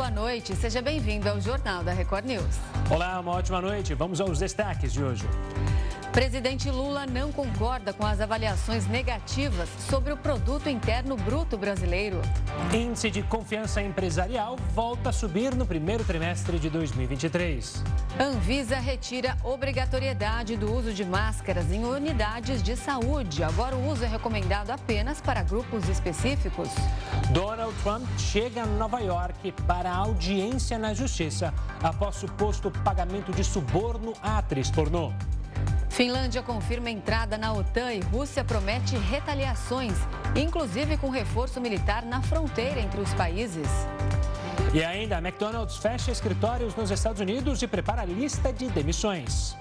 [0.00, 0.56] boa noite.
[0.56, 2.58] Seja bem-vindo ao Jornal da Record News.
[2.90, 3.92] Olá, uma ótima noite.
[3.92, 5.26] Vamos aos destaques de hoje.
[6.12, 12.20] Presidente Lula não concorda com as avaliações negativas sobre o produto interno bruto brasileiro.
[12.74, 17.84] Índice de confiança empresarial volta a subir no primeiro trimestre de 2023.
[18.18, 23.44] Anvisa retira obrigatoriedade do uso de máscaras em unidades de saúde.
[23.44, 26.68] Agora o uso é recomendado apenas para grupos específicos.
[27.30, 34.12] Donald Trump chega a Nova York para audiência na justiça após suposto pagamento de suborno
[34.20, 35.12] à atriz pornô.
[35.90, 39.92] Finlândia confirma entrada na OTAN e Rússia promete retaliações,
[40.36, 43.68] inclusive com reforço militar na fronteira entre os países.
[44.72, 49.56] E ainda, McDonald's fecha escritórios nos Estados Unidos e prepara lista de demissões.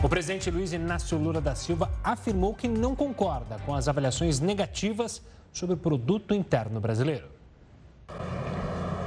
[0.00, 5.20] O presidente Luiz Inácio Lula da Silva afirmou que não concorda com as avaliações negativas
[5.52, 7.26] sobre o produto interno brasileiro.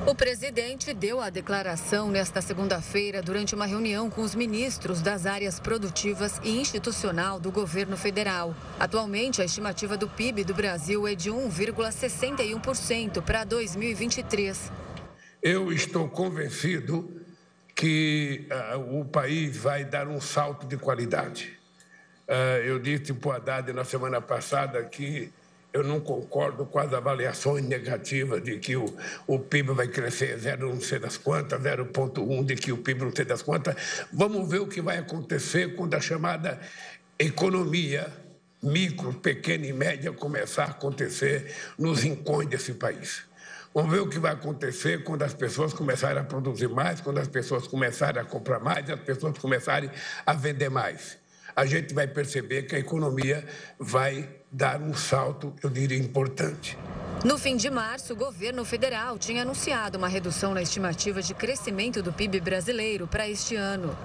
[0.06, 5.61] O presidente deu a declaração nesta segunda-feira durante uma reunião com os ministros das áreas
[5.61, 8.53] produtivas e institucional do governo federal.
[8.78, 14.70] Atualmente, a estimativa do PIB do Brasil é de 1,61% para 2023.
[15.42, 17.20] Eu estou convencido
[17.75, 21.58] que uh, o país vai dar um salto de qualidade.
[22.27, 25.31] Uh, eu disse para o Haddad na semana passada que
[25.73, 28.94] eu não concordo com as avaliações negativas de que o,
[29.25, 33.16] o PIB vai crescer 0 não sei das quantas, 0,1 de que o PIB não
[33.16, 33.75] sei das quantas.
[34.11, 36.59] Vamos ver o que vai acontecer quando a chamada
[37.17, 38.11] economia
[38.61, 43.23] micro, pequena e média começar a acontecer nos rincões desse país.
[43.73, 47.27] Vamos ver o que vai acontecer quando as pessoas começarem a produzir mais, quando as
[47.30, 49.89] pessoas começarem a comprar mais, as pessoas começarem
[50.25, 51.17] a vender mais.
[51.55, 53.45] A gente vai perceber que a economia
[53.80, 56.77] vai dar um salto, eu diria, importante.
[57.23, 62.04] No fim de março, o governo federal tinha anunciado uma redução na estimativa de crescimento
[62.04, 63.95] do PIB brasileiro para este ano.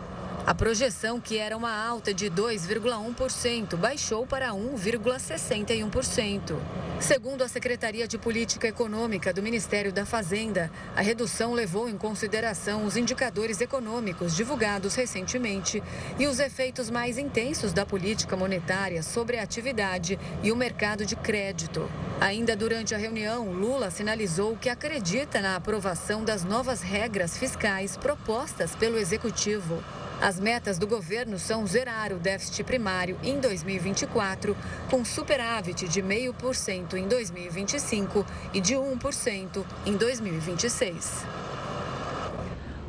[0.45, 6.57] A projeção, que era uma alta de 2,1%, baixou para 1,61%.
[7.01, 12.85] Segundo a Secretaria de Política Econômica do Ministério da Fazenda, a redução levou em consideração
[12.85, 15.83] os indicadores econômicos divulgados recentemente
[16.19, 21.17] e os efeitos mais intensos da política monetária sobre a atividade e o mercado de
[21.17, 21.91] crédito.
[22.21, 28.75] Ainda durante a reunião, Lula sinalizou que acredita na aprovação das novas regras fiscais propostas
[28.75, 29.83] pelo executivo.
[30.21, 34.57] As metas do governo são zerar o déficit primário em 2024,
[34.91, 38.25] com superávit de 0,5% em 2025
[38.55, 41.23] e de 1% em 2026.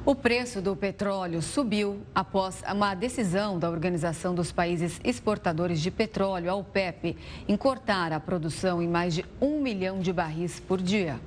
[0.06, 6.50] O preço do petróleo subiu após uma decisão da Organização dos Países Exportadores de Petróleo,
[6.50, 11.20] a OPEP, em cortar a produção em mais de um milhão de barris por dia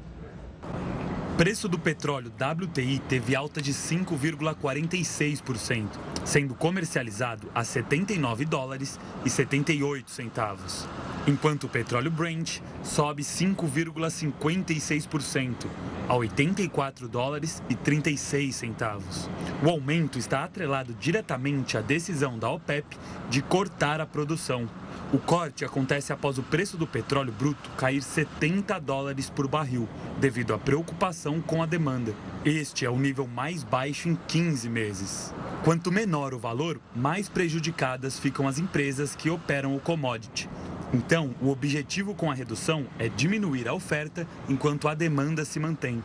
[1.40, 5.86] preço do petróleo WTI teve alta de 5,46%,
[6.22, 10.86] sendo comercializado a 79 dólares e 78 centavos,
[11.26, 15.66] enquanto o petróleo Brent sobe 5,56%
[16.06, 19.30] a 84 dólares e 36 centavos.
[19.64, 22.98] O aumento está atrelado diretamente à decisão da OPEP
[23.30, 24.68] de cortar a produção
[25.12, 29.88] o corte acontece após o preço do petróleo bruto cair 70 dólares por barril,
[30.20, 32.14] devido à preocupação com a demanda.
[32.44, 35.34] Este é o nível mais baixo em 15 meses.
[35.64, 40.48] Quanto menor o valor, mais prejudicadas ficam as empresas que operam o commodity.
[40.92, 46.02] Então, o objetivo com a redução é diminuir a oferta enquanto a demanda se mantém,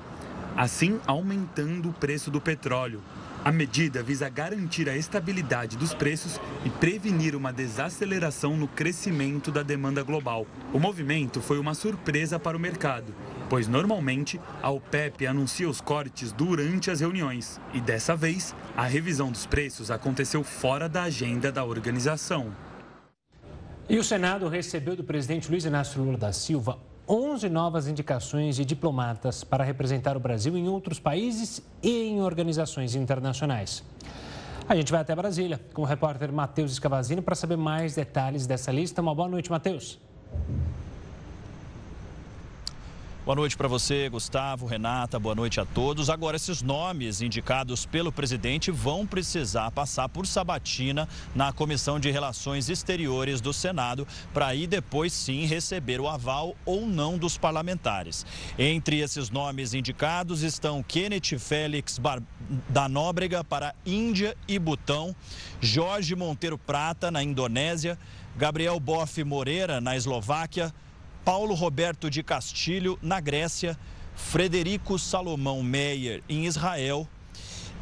[0.55, 3.01] assim aumentando o preço do petróleo,
[3.45, 9.61] a medida visa garantir a estabilidade dos preços e prevenir uma desaceleração no crescimento da
[9.61, 10.47] demanda global.
[10.73, 13.13] O movimento foi uma surpresa para o mercado,
[13.47, 19.31] pois normalmente a OPEP anuncia os cortes durante as reuniões e dessa vez a revisão
[19.31, 22.51] dos preços aconteceu fora da agenda da organização.
[23.87, 28.65] E o Senado recebeu do presidente Luiz Inácio Lula da Silva 11 novas indicações de
[28.65, 33.83] diplomatas para representar o Brasil em outros países e em organizações internacionais.
[34.67, 38.71] A gente vai até Brasília com o repórter Matheus Escavazini para saber mais detalhes dessa
[38.71, 39.01] lista.
[39.01, 39.99] Uma boa noite, Matheus.
[43.25, 46.11] Boa noite para você, Gustavo, Renata, boa noite a todos.
[46.11, 52.69] Agora, esses nomes indicados pelo presidente vão precisar passar por sabatina na Comissão de Relações
[52.69, 58.23] Exteriores do Senado, para aí depois sim receber o aval ou não dos parlamentares.
[58.59, 62.21] Entre esses nomes indicados estão Kenneth Félix Bar
[62.69, 65.15] da Nóbrega para Índia e Butão,
[65.59, 67.97] Jorge Monteiro Prata na Indonésia,
[68.37, 70.71] Gabriel Boff Moreira na Eslováquia,
[71.25, 73.75] Paulo Roberto de Castilho, na Grécia,
[74.15, 77.07] Frederico Salomão Meyer, em Israel.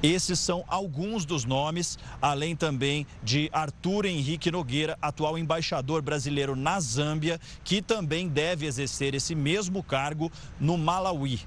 [0.01, 6.79] Esses são alguns dos nomes, além também de Arthur Henrique Nogueira, atual embaixador brasileiro na
[6.79, 11.41] Zâmbia, que também deve exercer esse mesmo cargo no Malawi.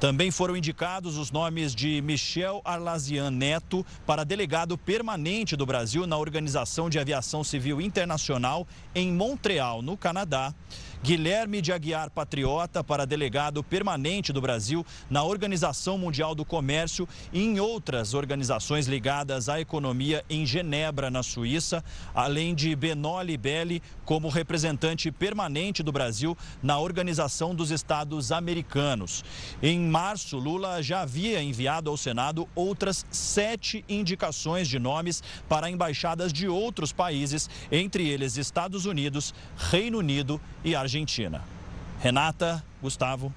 [0.00, 6.16] Também foram indicados os nomes de Michel Arlazian Neto para delegado permanente do Brasil na
[6.16, 10.54] Organização de Aviação Civil Internacional em Montreal, no Canadá.
[11.02, 17.40] Guilherme de Aguiar Patriota para delegado permanente do Brasil na Organização Mundial do Comércio e
[17.40, 24.28] em outras organizações ligadas à economia em Genebra, na Suíça, além de Benoli Belli como
[24.28, 29.24] representante permanente do Brasil na Organização dos Estados Americanos.
[29.62, 36.32] Em março, Lula já havia enviado ao Senado outras sete indicações de nomes para embaixadas
[36.32, 40.87] de outros países, entre eles Estados Unidos, Reino Unido e Argentina.
[40.88, 41.42] Argentina.
[42.00, 43.30] Renata, Gustavo.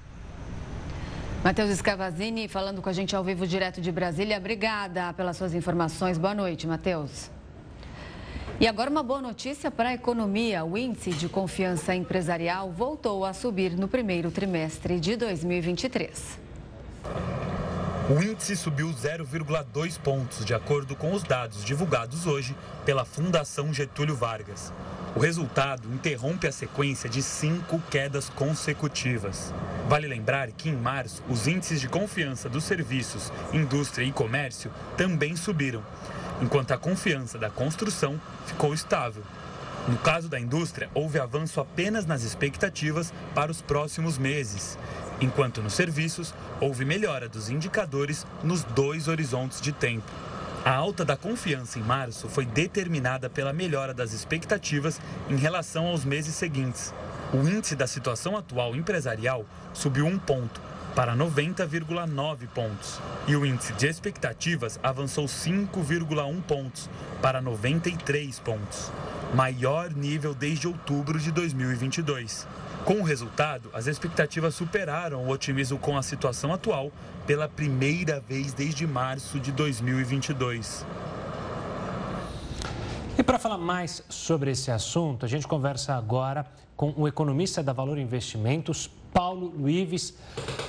[1.44, 4.38] Matheus Escavazini falando com a gente ao vivo direto de Brasília.
[4.38, 6.16] Obrigada pelas suas informações.
[6.16, 7.30] Boa noite, Matheus.
[8.58, 10.64] E agora uma boa notícia para a economia.
[10.64, 16.40] O índice de confiança empresarial voltou a subir no primeiro trimestre de 2023.
[18.08, 22.56] O índice subiu 0,2 pontos, de acordo com os dados divulgados hoje
[22.86, 24.72] pela Fundação Getúlio Vargas.
[25.14, 29.52] O resultado interrompe a sequência de cinco quedas consecutivas.
[29.86, 35.36] Vale lembrar que em março, os índices de confiança dos serviços, indústria e comércio também
[35.36, 35.82] subiram,
[36.40, 39.22] enquanto a confiança da construção ficou estável.
[39.86, 44.78] No caso da indústria, houve avanço apenas nas expectativas para os próximos meses,
[45.20, 50.10] enquanto nos serviços, houve melhora dos indicadores nos dois horizontes de tempo.
[50.64, 56.04] A alta da confiança em março foi determinada pela melhora das expectativas em relação aos
[56.04, 56.94] meses seguintes.
[57.34, 59.44] O índice da situação atual empresarial
[59.74, 60.60] subiu um ponto,
[60.94, 66.88] para 90,9 pontos, e o índice de expectativas avançou 5,1 pontos,
[67.20, 68.92] para 93 pontos,
[69.34, 72.46] maior nível desde outubro de 2022.
[72.84, 76.90] Com o resultado, as expectativas superaram o otimismo com a situação atual
[77.24, 80.84] pela primeira vez desde março de 2022.
[83.16, 86.44] E para falar mais sobre esse assunto, a gente conversa agora
[86.76, 90.14] com o economista da Valor Investimentos, Paulo Luives.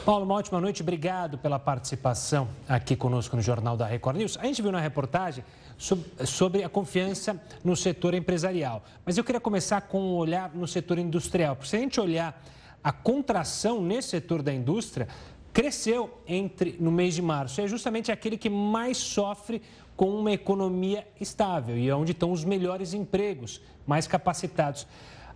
[0.06, 4.38] Paulo, uma ótima noite, obrigado pela participação aqui conosco no Jornal da Record News.
[4.38, 5.44] A gente viu na reportagem
[5.78, 8.84] sobre a confiança no setor empresarial.
[9.06, 11.56] Mas eu queria começar com um olhar no setor industrial.
[11.56, 12.42] Porque se a gente olhar
[12.84, 15.08] a contração nesse setor da indústria,
[15.54, 17.62] cresceu entre no mês de março.
[17.62, 19.62] É justamente aquele que mais sofre
[19.96, 24.88] com uma economia estável e é onde estão os melhores empregos, mais capacitados.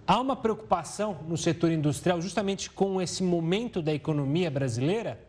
[0.05, 5.19] Há uma preocupação no setor industrial justamente com esse momento da economia brasileira?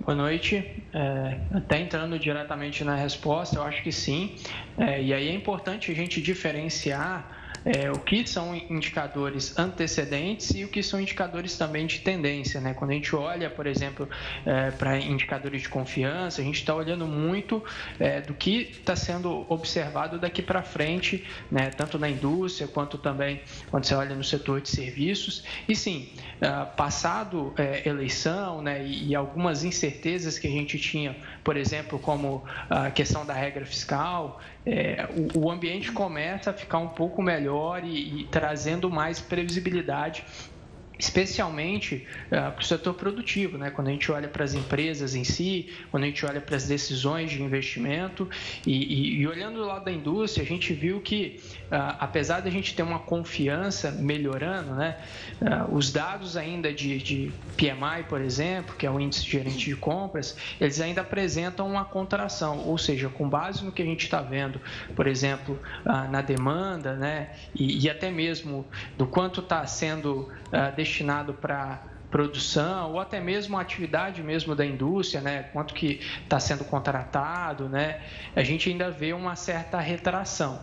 [0.00, 0.84] Boa noite.
[0.92, 4.36] É, até entrando diretamente na resposta, eu acho que sim.
[4.78, 7.35] É, e aí é importante a gente diferenciar
[7.66, 12.60] é, o que são indicadores antecedentes e o que são indicadores também de tendência.
[12.60, 12.72] Né?
[12.72, 14.08] Quando a gente olha, por exemplo,
[14.46, 17.62] é, para indicadores de confiança, a gente está olhando muito
[17.98, 21.70] é, do que está sendo observado daqui para frente, né?
[21.70, 25.42] tanto na indústria quanto também quando você olha no setor de serviços.
[25.68, 26.08] E sim,
[26.40, 31.98] é, passado é, eleição né, e, e algumas incertezas que a gente tinha, por exemplo,
[31.98, 37.22] como a questão da regra fiscal, é, o, o, ambiente começa a ficar um pouco
[37.22, 40.24] melhor e, e trazendo mais previsibilidade
[40.98, 43.70] especialmente uh, para o setor produtivo, né?
[43.70, 46.66] quando a gente olha para as empresas em si, quando a gente olha para as
[46.66, 48.28] decisões de investimento
[48.66, 52.48] e, e, e, olhando do lado da indústria, a gente viu que, uh, apesar de
[52.48, 54.96] a gente ter uma confiança melhorando, né?
[55.40, 59.76] Uh, os dados ainda de, de, PMI, por exemplo, que é o índice gerente de
[59.76, 64.20] compras, eles ainda apresentam uma contração, ou seja, com base no que a gente está
[64.20, 64.60] vendo,
[64.94, 67.30] por exemplo, na demanda né?
[67.54, 70.30] e, e até mesmo do quanto está sendo
[70.86, 76.38] destinado para produção ou até mesmo a atividade mesmo da indústria, né, quanto que está
[76.38, 78.00] sendo contratado, né,
[78.34, 80.60] a gente ainda vê uma certa retração.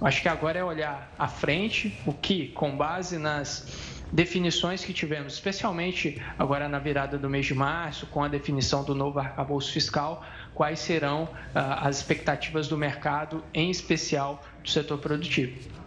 [0.00, 3.66] Acho que agora é olhar à frente, o que, com base nas
[4.12, 8.94] definições que tivemos, especialmente agora na virada do mês de março, com a definição do
[8.94, 15.83] novo arcabouço fiscal, quais serão ah, as expectativas do mercado, em especial do setor produtivo.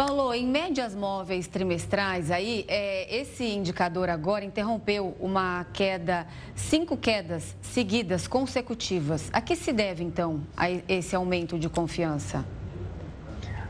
[0.00, 6.26] Paulo, em médias móveis trimestrais, aí, é, esse indicador agora interrompeu uma queda,
[6.56, 9.28] cinco quedas seguidas consecutivas.
[9.30, 12.46] A que se deve, então, a esse aumento de confiança?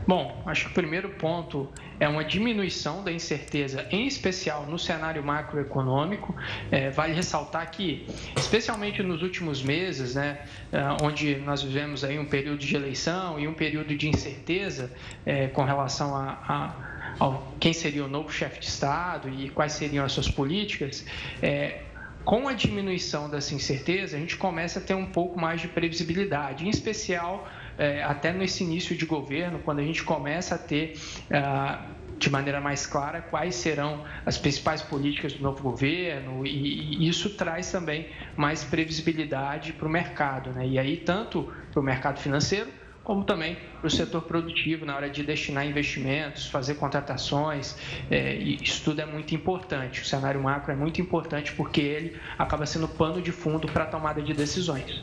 [0.07, 5.23] Bom, acho que o primeiro ponto é uma diminuição da incerteza, em especial no cenário
[5.23, 6.35] macroeconômico.
[6.71, 10.39] É, vale ressaltar que, especialmente nos últimos meses, né,
[10.71, 14.91] é, onde nós vivemos aí um período de eleição e um período de incerteza
[15.25, 16.75] é, com relação a,
[17.19, 21.05] a, quem seria o novo chefe de Estado e quais seriam as suas políticas,
[21.41, 21.81] é,
[22.23, 26.65] com a diminuição dessa incerteza, a gente começa a ter um pouco mais de previsibilidade,
[26.65, 27.47] em especial
[27.77, 30.99] é, até nesse início de governo, quando a gente começa a ter
[31.31, 31.85] ah,
[32.21, 37.71] de maneira mais clara quais serão as principais políticas do novo governo e, isso traz
[37.71, 40.67] também mais previsibilidade para o mercado, né?
[40.67, 42.69] E aí tanto para o mercado financeiro
[43.03, 47.75] como também para o setor produtivo na hora de destinar investimentos, fazer contratações.
[48.11, 50.01] É, isso tudo é muito importante.
[50.01, 53.87] O cenário macro é muito importante porque ele acaba sendo pano de fundo para a
[53.87, 55.01] tomada de decisões.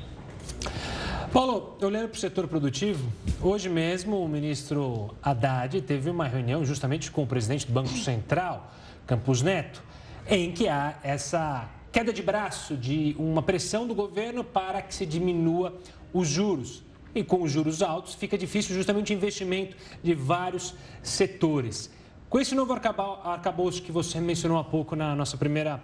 [1.33, 7.11] Paulo, olhando para o setor produtivo, hoje mesmo o ministro Haddad teve uma reunião justamente
[7.11, 8.73] com o presidente do Banco Central,
[9.07, 9.83] Campos Neto,
[10.27, 15.05] em que há essa queda de braço de uma pressão do governo para que se
[15.05, 15.79] diminua
[16.15, 16.83] os juros.
[17.15, 21.91] E com os juros altos fica difícil justamente o investimento de vários setores.
[22.31, 25.83] Com esse novo arcabouço que você mencionou há pouco na, nossa primeira,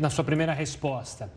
[0.00, 1.30] na sua primeira resposta,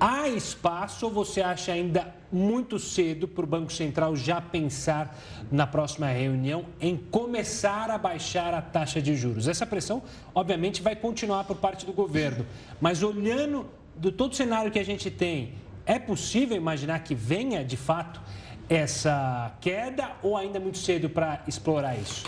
[0.00, 5.18] Há espaço ou você acha ainda muito cedo para o Banco Central já pensar
[5.50, 9.48] na próxima reunião em começar a baixar a taxa de juros?
[9.48, 10.00] Essa pressão,
[10.32, 12.46] obviamente, vai continuar por parte do governo,
[12.80, 17.64] mas olhando do todo o cenário que a gente tem, é possível imaginar que venha
[17.64, 18.20] de fato
[18.68, 22.24] essa queda ou ainda é muito cedo para explorar isso?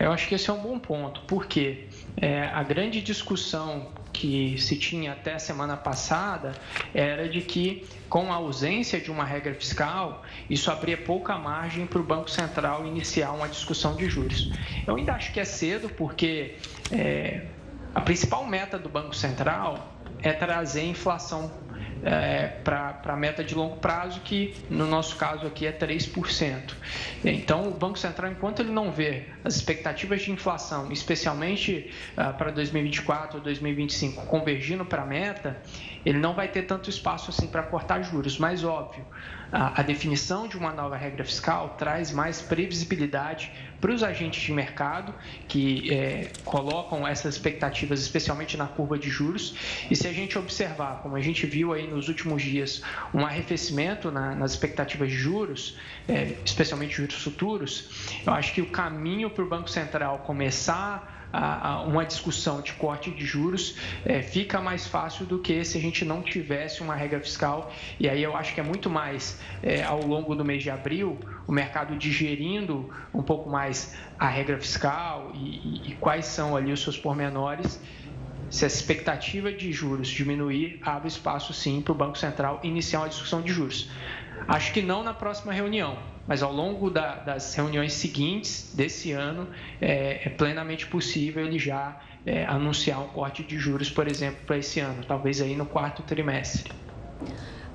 [0.00, 4.74] Eu acho que esse é um bom ponto, porque é, a grande discussão que se
[4.74, 6.52] tinha até a semana passada
[6.92, 12.00] era de que, com a ausência de uma regra fiscal, isso abria pouca margem para
[12.00, 14.50] o Banco Central iniciar uma discussão de juros.
[14.84, 16.56] Eu ainda acho que é cedo, porque
[16.90, 17.46] é,
[17.94, 21.52] a principal meta do Banco Central é trazer inflação
[22.02, 26.74] é, para a meta de longo prazo, que no nosso caso aqui é 3%.
[27.24, 32.50] Então, o Banco Central, enquanto ele não vê as expectativas de inflação, especialmente ah, para
[32.50, 35.56] 2024 ou 2025, convergindo para a meta,
[36.04, 38.38] ele não vai ter tanto espaço assim para cortar juros.
[38.38, 39.04] Mas, óbvio,
[39.50, 43.50] a, definição de uma nova regra fiscal traz mais previsibilidade
[43.80, 45.14] para os agentes de mercado
[45.46, 49.54] que é, colocam essas expectativas, especialmente na curva de juros.
[49.90, 52.82] E se a gente observar, como a gente viu aí nos últimos dias,
[53.14, 55.78] um arrefecimento na, nas expectativas de juros,
[56.08, 61.68] é, especialmente juros futuros, eu acho que o caminho para o Banco Central começar a,
[61.68, 65.80] a uma discussão de corte de juros é, fica mais fácil do que se a
[65.80, 67.72] gente não tivesse uma regra fiscal.
[67.98, 71.18] E aí eu acho que é muito mais é, ao longo do mês de abril
[71.46, 76.72] o mercado digerindo um pouco mais a regra fiscal e, e, e quais são ali
[76.72, 77.80] os seus pormenores.
[78.50, 83.08] Se a expectativa de juros diminuir, abre espaço sim para o Banco Central iniciar uma
[83.08, 83.90] discussão de juros.
[84.46, 89.48] Acho que não na próxima reunião, mas ao longo da, das reuniões seguintes desse ano,
[89.80, 94.58] é, é plenamente possível ele já é, anunciar um corte de juros, por exemplo, para
[94.58, 96.70] esse ano, talvez aí no quarto trimestre.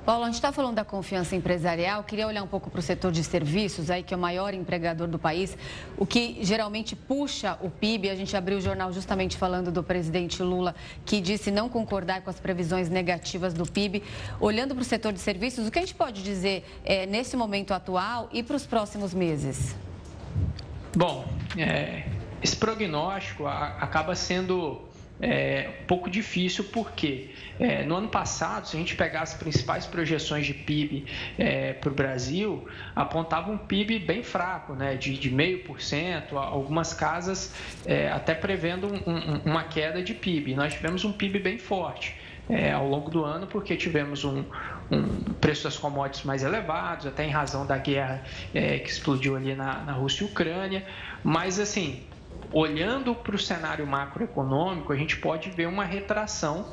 [0.04, 3.10] Paulo, a gente está falando da confiança empresarial, queria olhar um pouco para o setor
[3.10, 5.56] de serviços, aí que é o maior empregador do país,
[5.96, 8.10] o que geralmente puxa o PIB.
[8.10, 10.74] A gente abriu o jornal justamente falando do presidente Lula,
[11.06, 14.02] que disse não concordar com as previsões negativas do PIB.
[14.38, 17.72] Olhando para o setor de serviços, o que a gente pode dizer é, nesse momento
[17.72, 19.74] atual e para os próximos meses?
[20.94, 21.24] Bom,
[21.56, 22.04] é,
[22.42, 24.82] esse prognóstico acaba sendo
[25.20, 29.86] é, um pouco difícil, porque é, no ano passado, se a gente pegar as principais
[29.86, 31.06] projeções de PIB
[31.38, 36.92] é, para o Brasil, apontava um PIB bem fraco, né, de, meio por cento, algumas
[36.92, 37.54] casas
[37.86, 40.54] é, até prevendo um, um, uma queda de PIB.
[40.54, 42.16] Nós tivemos um PIB bem forte.
[42.46, 44.44] É, ao longo do ano, porque tivemos um,
[44.90, 45.02] um,
[45.40, 49.78] preço das commodities mais elevados, até em razão da guerra é, que explodiu ali na,
[49.78, 50.84] na Rússia e Ucrânia.
[51.22, 52.02] Mas, assim,
[52.52, 56.72] olhando para o cenário macroeconômico, a gente pode ver uma retração,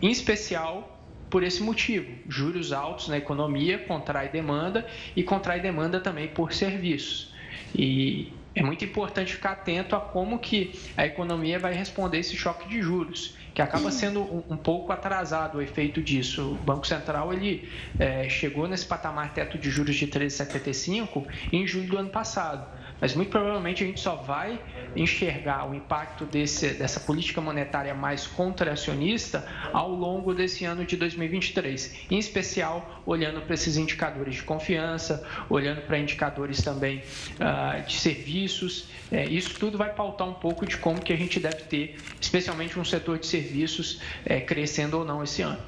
[0.00, 1.00] em especial
[1.30, 2.12] por esse motivo.
[2.28, 7.32] Juros altos na economia contrai demanda e contrai demanda também por serviços.
[7.74, 12.68] E é muito importante ficar atento a como que a economia vai responder esse choque
[12.68, 16.52] de juros, que acaba sendo um, um pouco atrasado o efeito disso.
[16.52, 17.66] O Banco Central ele
[17.98, 22.66] é, chegou nesse patamar teto de juros de 13,75 em julho do ano passado
[23.02, 24.60] mas muito provavelmente a gente só vai
[24.94, 32.06] enxergar o impacto desse, dessa política monetária mais contracionista ao longo desse ano de 2023,
[32.08, 36.98] em especial olhando para esses indicadores de confiança, olhando para indicadores também
[37.40, 38.86] uh, de serviços.
[39.10, 42.78] É, isso tudo vai pautar um pouco de como que a gente deve ter, especialmente
[42.78, 45.58] um setor de serviços é, crescendo ou não esse ano.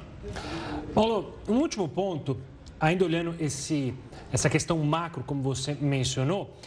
[0.93, 2.39] Paulo, um último ponto,
[2.79, 3.93] ainda olhando esse,
[4.31, 6.57] essa questão macro, como você mencionou,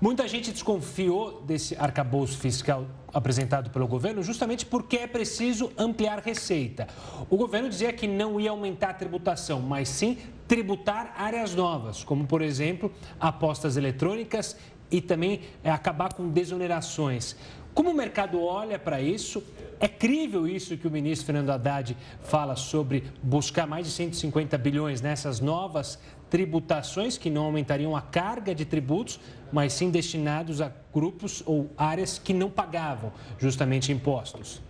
[0.00, 6.88] Muita gente desconfiou desse arcabouço fiscal apresentado pelo governo justamente porque é preciso ampliar receita.
[7.30, 12.26] O governo dizia que não ia aumentar a tributação, mas sim tributar áreas novas, como,
[12.26, 14.56] por exemplo, apostas eletrônicas
[14.90, 17.36] e também é, acabar com desonerações.
[17.72, 19.42] Como o mercado olha para isso?
[19.80, 25.00] É crível isso que o ministro Fernando Haddad fala sobre buscar mais de 150 bilhões
[25.00, 25.98] nessas novas
[26.34, 29.20] tributações que não aumentariam a carga de tributos,
[29.52, 34.60] mas sim destinados a grupos ou áreas que não pagavam justamente impostos.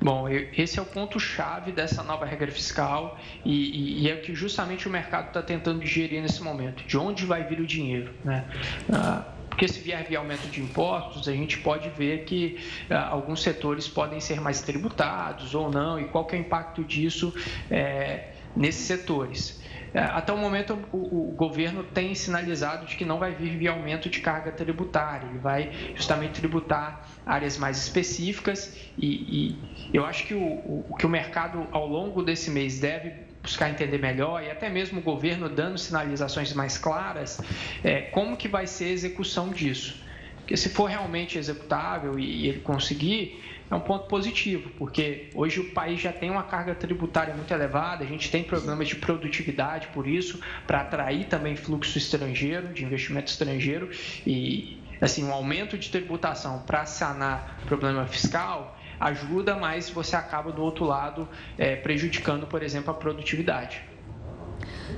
[0.00, 4.86] Bom, esse é o ponto-chave dessa nova regra fiscal e, e, e, é que justamente
[4.86, 6.84] o mercado está tentando digerir nesse momento.
[6.84, 8.14] De onde vai vir o dinheiro?
[8.24, 8.44] Né?
[8.92, 13.42] Ah, porque se vier via aumento de impostos, a gente pode ver que ah, alguns
[13.42, 17.34] setores podem ser mais tributados ou não, e qual é o impacto disso
[17.68, 19.65] é, nesses setores.
[19.96, 23.70] É, até o momento, o, o, governo tem sinalizado de que não vai vir via
[23.70, 29.54] aumento de carga tributária, ele vai justamente tributar áreas mais específicas e,
[29.88, 33.10] e eu acho que o, o, que o mercado, ao longo desse mês, deve
[33.42, 37.40] buscar entender melhor e até mesmo o governo dando sinalizações mais claras,
[37.82, 40.04] é, como que vai ser a execução disso.
[40.36, 45.60] Porque se for realmente executável e, e ele conseguir, é um ponto positivo, porque hoje
[45.60, 49.88] o país já tem uma carga tributária muito elevada, a gente tem problemas de produtividade
[49.88, 53.90] por isso, para atrair também fluxo estrangeiro, de investimento estrangeiro,
[54.26, 60.62] e assim, um aumento de tributação para sanar problema fiscal ajuda, mas você acaba do
[60.62, 63.82] outro lado é, prejudicando, por exemplo, a produtividade.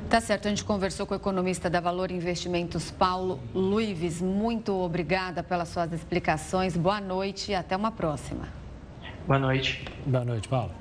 [0.09, 4.23] Tá certo, a gente conversou com o economista da Valor Investimentos, Paulo Luives.
[4.23, 6.77] Muito obrigada pelas suas explicações.
[6.77, 8.58] Boa noite e até uma próxima.
[9.29, 9.85] Boa noite.
[10.07, 10.73] Boa noite, Paulo.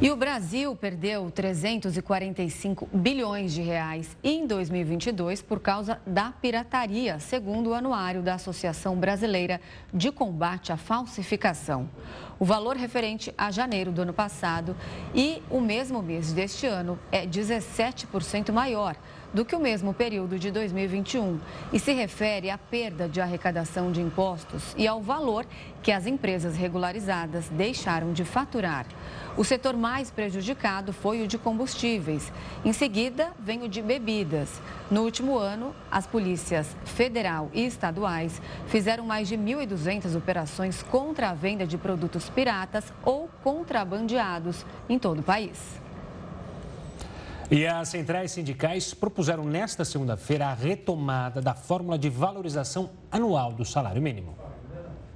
[0.00, 7.68] E o Brasil perdeu 345 bilhões de reais em 2022 por causa da pirataria, segundo
[7.68, 9.60] o anuário da Associação Brasileira
[9.92, 11.86] de Combate à Falsificação.
[12.38, 14.74] O valor referente a janeiro do ano passado
[15.14, 18.96] e o mesmo mês deste ano é 17% maior
[19.32, 21.38] do que o mesmo período de 2021
[21.72, 25.46] e se refere à perda de arrecadação de impostos e ao valor
[25.82, 28.86] que as empresas regularizadas deixaram de faturar.
[29.36, 32.32] O setor mais prejudicado foi o de combustíveis.
[32.64, 34.60] Em seguida, vem o de bebidas.
[34.90, 41.34] No último ano, as polícias federal e estaduais fizeram mais de 1.200 operações contra a
[41.34, 45.79] venda de produtos piratas ou contrabandeados em todo o país.
[47.50, 53.64] E as centrais sindicais propuseram nesta segunda-feira a retomada da fórmula de valorização anual do
[53.64, 54.38] salário mínimo.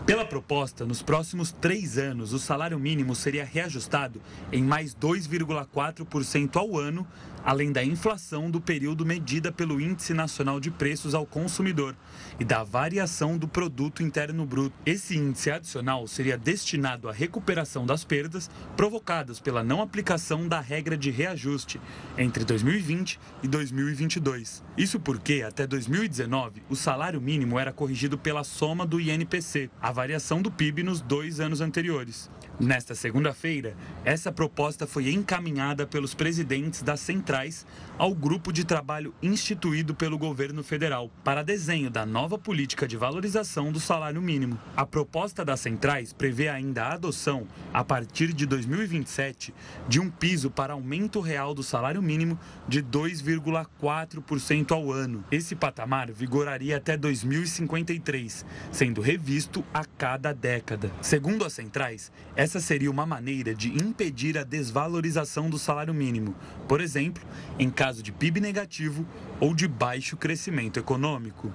[0.05, 4.21] Pela proposta, nos próximos três anos, o salário mínimo seria reajustado
[4.51, 7.07] em mais 2,4% ao ano
[7.45, 11.95] além da inflação do período medida pelo Índice Nacional de Preços ao Consumidor
[12.41, 14.75] e da variação do produto interno bruto.
[14.87, 20.97] Esse índice adicional seria destinado à recuperação das perdas provocadas pela não aplicação da regra
[20.97, 21.81] de reajuste
[22.17, 24.65] entre 2020 e 2022.
[24.77, 30.41] Isso porque até 2019 o salário mínimo era corrigido pela soma do INPC, a variação
[30.41, 32.31] do PIB nos dois anos anteriores.
[32.59, 37.67] Nesta segunda-feira, essa proposta foi encaminhada pelos presidentes das centrais
[37.99, 43.73] ao grupo de trabalho instituído pelo governo federal para desenho da nova política de valorização
[43.73, 44.57] do salário mínimo.
[44.77, 49.53] A proposta das centrais prevê ainda a adoção, a partir de 2027,
[49.89, 52.39] de um piso para aumento real do salário mínimo
[52.69, 55.25] de 2,4% ao ano.
[55.31, 60.93] Esse patamar vigoraria até 2053, sendo revisto a cada década.
[61.03, 62.13] Segundo as centrais,
[62.45, 66.35] essa seria uma maneira de impedir a desvalorização do salário mínimo,
[66.69, 67.25] por exemplo,
[67.59, 69.07] em caso de PIB negativo
[69.41, 71.51] ou de baixo crescimento econômico.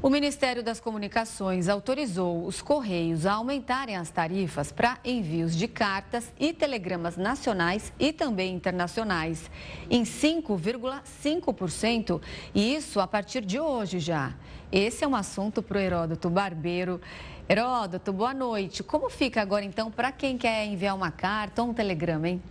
[0.00, 6.32] O Ministério das Comunicações autorizou os Correios a aumentarem as tarifas para envios de cartas
[6.40, 9.50] e telegramas nacionais e também internacionais
[9.90, 12.18] em 5,5%,
[12.54, 14.32] e isso a partir de hoje já.
[14.72, 16.98] Esse é um assunto para o Heródoto Barbeiro.
[17.48, 18.82] Heródoto, boa noite.
[18.82, 22.42] Como fica agora então para quem quer enviar uma carta ou um telegrama, hein?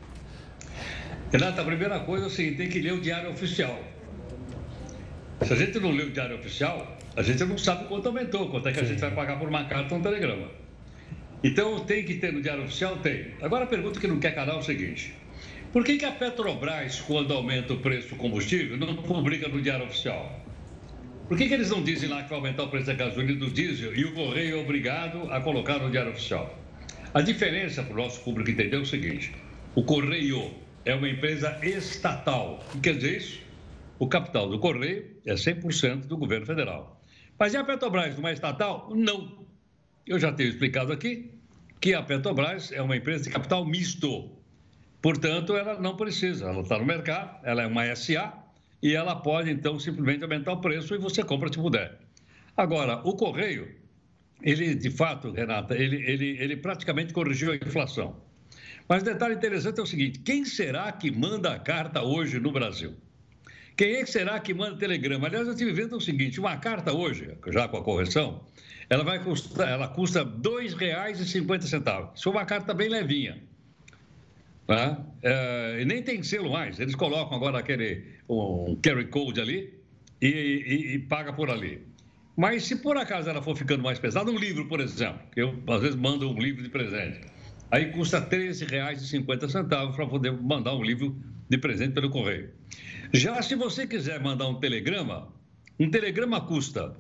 [1.31, 3.79] Renata, a primeira coisa é o seguinte, tem que ler o Diário Oficial.
[5.41, 8.67] Se a gente não lê o Diário Oficial, a gente não sabe quanto aumentou, quanto
[8.67, 10.47] é que a gente vai pagar por uma carta ou um telegrama.
[11.43, 12.97] Então, tem que ter no Diário Oficial?
[12.97, 13.31] Tem.
[13.41, 15.13] Agora, a pergunta que não quer calar é o seguinte:
[15.71, 19.85] por que, que a Petrobras, quando aumenta o preço do combustível, não publica no Diário
[19.85, 20.40] Oficial?
[21.31, 23.49] Por que, que eles não dizem lá que vai aumentar o preço da gasolina do
[23.49, 26.59] diesel e o Correio é obrigado a colocar no Diário Oficial?
[27.13, 29.33] A diferença para o nosso público entender é o seguinte:
[29.73, 30.51] o Correio
[30.83, 32.61] é uma empresa estatal.
[32.67, 33.39] O que quer dizer isso?
[33.97, 37.01] O capital do Correio é 100% do governo federal.
[37.39, 38.91] Mas a Petrobras, uma estatal?
[38.93, 39.47] Não.
[40.05, 41.31] Eu já tenho explicado aqui
[41.79, 44.29] que a Petrobras é uma empresa de capital misto.
[45.01, 48.40] Portanto, ela não precisa, ela está no mercado, ela é uma SA
[48.81, 51.99] e ela pode, então, simplesmente aumentar o preço e você compra se puder.
[52.57, 53.69] Agora, o Correio,
[54.41, 58.15] ele, de fato, Renata, ele, ele, ele praticamente corrigiu a inflação.
[58.87, 62.93] Mas detalhe interessante é o seguinte: quem será que manda a carta hoje no Brasil?
[63.77, 65.27] Quem é que será que manda telegrama?
[65.27, 68.41] Aliás, eu estive vendo o seguinte: uma carta hoje, já com a correção,
[68.89, 72.09] ela vai custar, ela custa R$ 2,50.
[72.15, 73.41] Isso é uma carta bem levinha.
[74.67, 74.97] Tá?
[75.23, 76.79] É, e nem tem selo mais.
[76.79, 79.73] Eles colocam agora aquele um carry code ali
[80.21, 81.81] e, e, e paga por ali.
[82.37, 85.61] Mas se por acaso ela for ficando mais pesada, um livro, por exemplo, que eu
[85.67, 87.21] às vezes mando um livro de presente,
[87.69, 91.15] aí custa R$ 13,50 para poder mandar um livro
[91.49, 92.49] de presente pelo correio.
[93.13, 95.27] Já se você quiser mandar um telegrama,
[95.77, 96.95] um telegrama custa,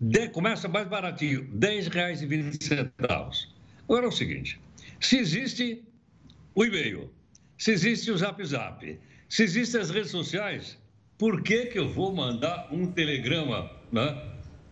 [0.00, 3.48] de, começa mais baratinho, R$ 10,20.
[3.84, 4.60] Agora é o seguinte,
[5.00, 5.84] se existe
[6.54, 7.10] o e-mail,
[7.56, 10.78] se existe o Zap Zap, se existem as redes sociais,
[11.18, 14.16] por que, que eu vou mandar um telegrama, né?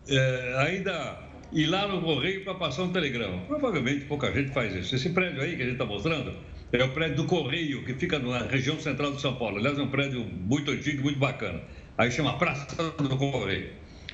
[0.07, 1.19] É, ainda
[1.51, 3.41] ir lá no correio para passar um telegrama?
[3.47, 4.95] Provavelmente pouca gente faz isso.
[4.95, 6.33] Esse prédio aí que a gente está mostrando,
[6.71, 9.57] é o prédio do Correio, que fica na região central de São Paulo.
[9.57, 11.61] Aliás, é um prédio muito antigo muito bacana.
[11.97, 13.69] Aí chama Praça do Correio.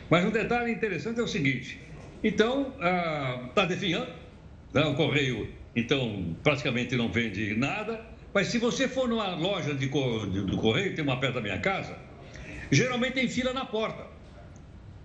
[0.09, 1.79] Mas um detalhe interessante é o seguinte:
[2.23, 2.73] então,
[3.49, 4.11] está ah, definhando,
[4.73, 4.83] né?
[4.85, 8.05] o Correio, então, praticamente não vende nada.
[8.33, 11.97] Mas se você for numa loja de, do Correio, tem uma perto da minha casa,
[12.71, 14.05] geralmente tem fila na porta.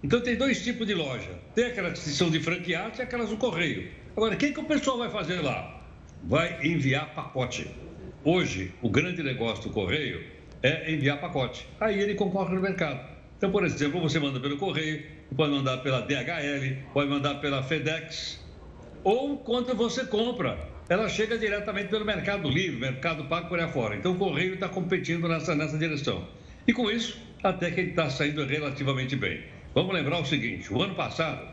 [0.03, 3.37] Então, tem dois tipos de loja: tem aquelas que são de franqueados e aquelas do
[3.37, 3.91] Correio.
[4.17, 5.77] Agora, o que, que o pessoal vai fazer lá?
[6.27, 7.71] vai enviar pacote.
[8.25, 10.25] Hoje, o grande negócio do correio
[10.63, 11.67] é enviar pacote.
[11.81, 13.01] Aí ele concorre no mercado.
[13.37, 15.05] Então, por exemplo, você manda pelo correio,
[15.37, 18.43] pode mandar pela DHL, pode mandar pela FedEx,
[19.05, 20.59] ou quando você compra,
[20.89, 23.97] ela chega diretamente pelo Mercado Livre, Mercado Pago por aí fora.
[23.97, 26.29] Então, o correio está competindo nessa, nessa direção.
[26.67, 29.43] E com isso, até que ele está saindo relativamente bem.
[29.75, 31.49] Vamos lembrar o seguinte: o ano passado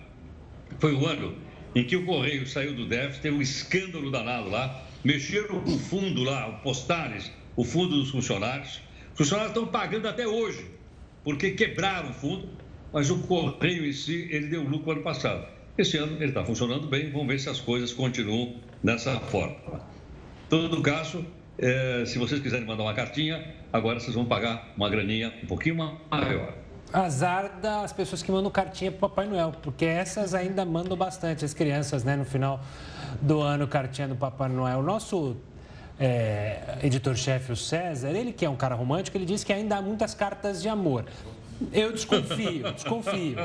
[0.80, 1.36] foi o ano
[1.76, 5.80] em que o Correio saiu do déficit, teve um escândalo danado lá, mexeram com o
[5.80, 8.82] fundo lá, o Postales, o fundo dos funcionários.
[9.13, 10.65] Os funcionários estão pagando até hoje,
[11.24, 12.50] porque quebraram o fundo,
[12.91, 15.48] mas o Correio em si, ele deu lucro ano passado.
[15.76, 19.56] Esse ano ele está funcionando bem, vamos ver se as coisas continuam dessa forma.
[20.50, 21.26] Todo caso,
[21.58, 25.76] é, se vocês quiserem mandar uma cartinha, agora vocês vão pagar uma graninha um pouquinho
[25.76, 31.43] maior azar das pessoas que mandam cartinha para Papai Noel, porque essas ainda mandam bastante,
[31.43, 32.62] as crianças, né, no final
[33.19, 34.80] do ano, cartinha do Papai Noel.
[34.80, 35.36] O nosso
[36.00, 39.82] é, editor-chefe, o César, ele que é um cara romântico, ele diz que ainda há
[39.82, 41.06] muitas cartas de amor.
[41.72, 43.36] Eu desconfio, desconfio.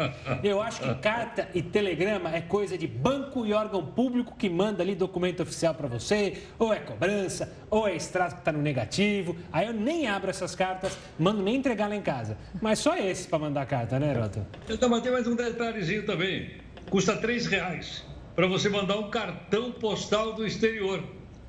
[0.42, 4.82] Eu acho que carta e telegrama é coisa de banco e órgão público que manda
[4.82, 9.36] ali documento oficial para você, ou é cobrança, ou é extrato que está no negativo.
[9.52, 12.36] Aí eu nem abro essas cartas, mando nem entregar lá em casa.
[12.60, 14.46] Mas só esse para mandar carta, né, Rota?
[14.68, 16.50] Então, mas tem mais um detalhezinho também.
[16.90, 21.02] Custa três reais para você mandar um cartão postal do exterior.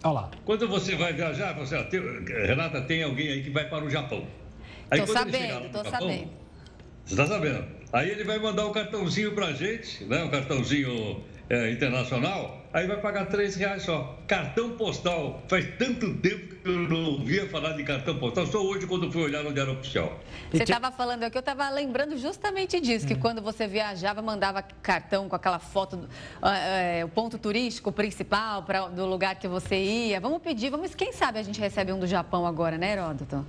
[0.04, 0.32] Olha lá.
[0.46, 1.78] Quando você vai viajar, você,
[2.46, 4.26] Renata, tem alguém aí que vai para o Japão.
[4.90, 6.30] Aí, tô sabendo, tô Japão, sabendo.
[7.10, 7.66] Você está sabendo?
[7.92, 10.24] Aí ele vai mandar um cartãozinho para a gente, né?
[10.24, 14.16] um cartãozinho é, internacional, aí vai pagar três reais só.
[14.28, 15.42] Cartão postal.
[15.48, 19.24] Faz tanto tempo que eu não ouvia falar de cartão postal, só hoje quando fui
[19.24, 20.20] olhar no Diário Oficial.
[20.52, 23.20] Você estava falando aqui, eu estava lembrando justamente disso, que hum.
[23.20, 26.10] quando você viajava, mandava cartão com aquela foto, do,
[26.48, 30.20] é, o ponto turístico principal pra, do lugar que você ia.
[30.20, 33.44] Vamos pedir, vamos, quem sabe a gente recebe um do Japão agora, né, Heródoto?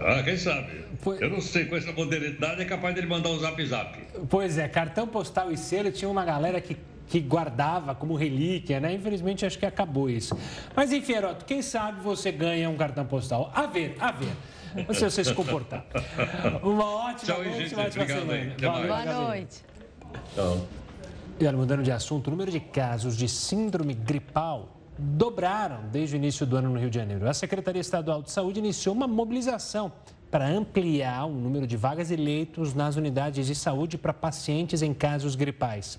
[0.00, 0.84] Ah, quem sabe?
[1.00, 1.22] Foi...
[1.22, 3.98] Eu não sei, com essa modernidade é capaz dele mandar um zap zap.
[4.28, 8.92] Pois é, cartão postal e selo tinha uma galera que, que guardava como relíquia, né?
[8.94, 10.38] Infelizmente acho que acabou isso.
[10.74, 13.50] Mas enfim, Heroto, quem sabe você ganha um cartão postal?
[13.54, 14.32] A ver, a ver.
[14.94, 15.84] Se você se comportar.
[16.62, 17.74] Uma ótima Tchau, noite, gente.
[17.74, 18.54] uma ótima Obrigado, semana.
[18.60, 19.64] Valeu, Boa noite.
[20.34, 20.66] Tchau.
[21.40, 26.18] E olha, mudando de assunto, o número de casos de síndrome gripal dobraram desde o
[26.18, 27.28] início do ano no Rio de Janeiro.
[27.28, 29.92] A Secretaria Estadual de Saúde iniciou uma mobilização
[30.30, 34.92] para ampliar o número de vagas e leitos nas unidades de saúde para pacientes em
[34.92, 35.98] casos gripais.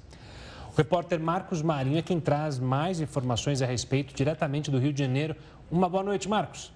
[0.71, 4.99] O repórter Marcos Marinho é quem traz mais informações a respeito diretamente do Rio de
[4.99, 5.35] Janeiro.
[5.71, 6.71] Uma boa noite, Marcos.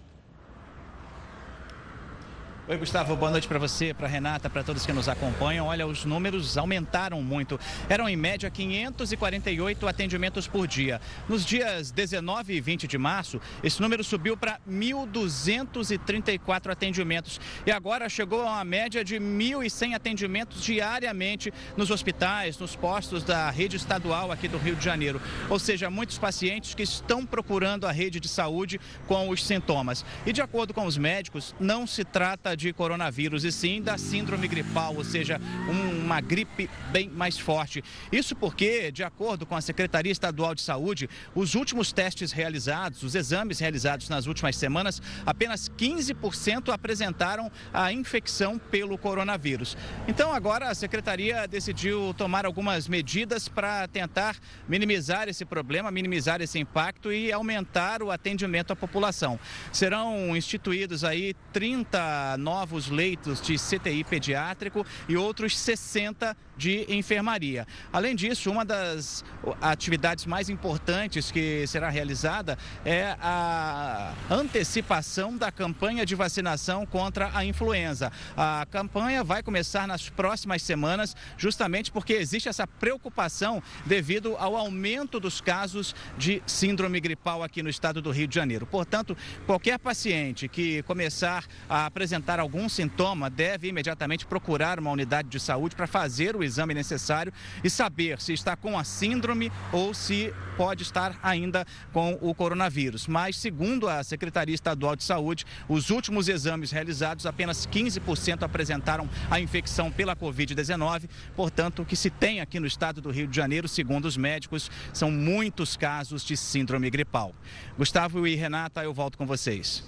[2.66, 5.68] Oi, Gustavo, boa noite para você, para Renata, para todos que nos acompanham.
[5.68, 7.60] Olha, os números aumentaram muito.
[7.90, 11.02] Eram em média 548 atendimentos por dia.
[11.28, 18.08] Nos dias 19 e 20 de março, esse número subiu para 1.234 atendimentos e agora
[18.08, 24.32] chegou a uma média de 1.100 atendimentos diariamente nos hospitais, nos postos da rede estadual
[24.32, 25.22] aqui do Rio de Janeiro.
[25.50, 30.06] Ou seja, muitos pacientes que estão procurando a rede de saúde com os sintomas.
[30.26, 34.48] E de acordo com os médicos, não se trata de coronavírus, e sim da síndrome
[34.48, 37.84] gripal, ou seja, uma gripe bem mais forte.
[38.12, 43.16] Isso porque, de acordo com a Secretaria Estadual de Saúde, os últimos testes realizados, os
[43.16, 49.76] exames realizados nas últimas semanas, apenas 15% apresentaram a infecção pelo coronavírus.
[50.08, 56.60] Então, agora a Secretaria decidiu tomar algumas medidas para tentar minimizar esse problema, minimizar esse
[56.60, 59.40] impacto e aumentar o atendimento à população.
[59.72, 67.68] Serão instituídos aí 30 novos leitos de CTI pediátrico e outros 60 de enfermaria.
[67.92, 69.22] Além disso, uma das
[69.62, 77.44] atividades mais importantes que será realizada é a antecipação da campanha de vacinação contra a
[77.44, 78.14] influenza.
[78.38, 85.20] A campanha vai começar nas próximas semanas, justamente porque existe essa preocupação devido ao aumento
[85.20, 88.66] dos casos de síndrome gripal aqui no estado do Rio de Janeiro.
[88.66, 95.42] Portanto, qualquer paciente que começar a apresentar algum sintoma deve imediatamente procurar uma unidade de
[95.42, 100.34] saúde para fazer o exame necessário e saber se está com a síndrome ou se
[100.56, 103.08] pode estar ainda com o coronavírus.
[103.08, 109.40] Mas, segundo a Secretaria Estadual de Saúde, os últimos exames realizados, apenas 15% apresentaram a
[109.40, 111.10] infecção pela Covid-19.
[111.36, 114.70] Portanto, o que se tem aqui no estado do Rio de Janeiro, segundo os médicos,
[114.94, 117.34] são muitos casos de síndrome gripal.
[117.78, 119.84] Gustavo e Renata, eu volto com vocês.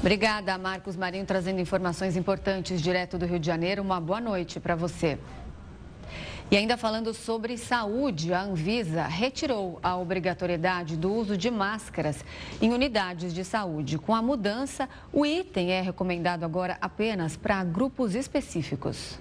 [0.00, 3.80] Obrigada, Marcos Marinho, trazendo informações importantes direto do Rio de Janeiro.
[3.80, 5.18] Uma boa noite para você.
[6.54, 12.24] E ainda falando sobre saúde, a Anvisa retirou a obrigatoriedade do uso de máscaras
[12.62, 13.98] em unidades de saúde.
[13.98, 19.18] Com a mudança, o item é recomendado agora apenas para grupos específicos.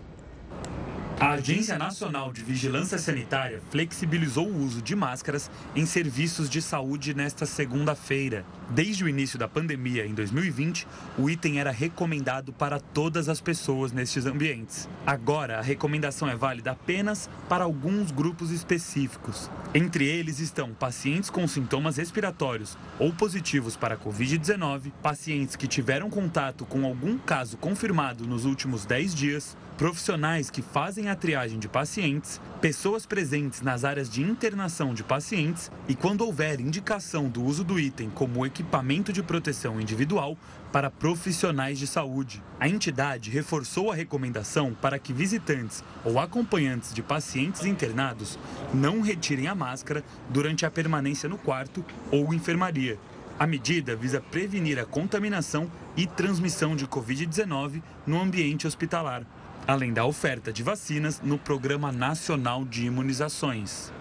[1.20, 7.14] A Agência Nacional de Vigilância Sanitária flexibilizou o uso de máscaras em serviços de saúde
[7.14, 8.44] nesta segunda-feira.
[8.72, 13.92] Desde o início da pandemia, em 2020, o item era recomendado para todas as pessoas
[13.92, 14.90] nestes ambientes.
[15.06, 19.50] Agora, a recomendação é válida apenas para alguns grupos específicos.
[19.74, 26.10] Entre eles estão pacientes com sintomas respiratórios ou positivos para a Covid-19, pacientes que tiveram
[26.10, 31.68] contato com algum caso confirmado nos últimos 10 dias, profissionais que fazem a triagem de
[31.68, 37.64] pacientes, pessoas presentes nas áreas de internação de pacientes e quando houver indicação do uso
[37.64, 40.38] do item como equipamento de proteção individual
[40.72, 42.42] para profissionais de saúde.
[42.60, 48.38] A entidade reforçou a recomendação para que visitantes ou acompanhantes de pacientes internados
[48.74, 52.98] não retirem a máscara durante a permanência no quarto ou enfermaria.
[53.40, 59.26] A medida visa prevenir a contaminação e transmissão de Covid-19 no ambiente hospitalar
[59.68, 63.92] além da oferta de vacinas no Programa Nacional de Imunizações.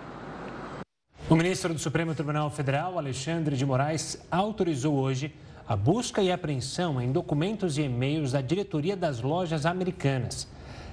[1.31, 5.33] O ministro do Supremo Tribunal Federal, Alexandre de Moraes, autorizou hoje
[5.66, 10.48] a busca e apreensão em documentos e e-mails da diretoria das lojas americanas.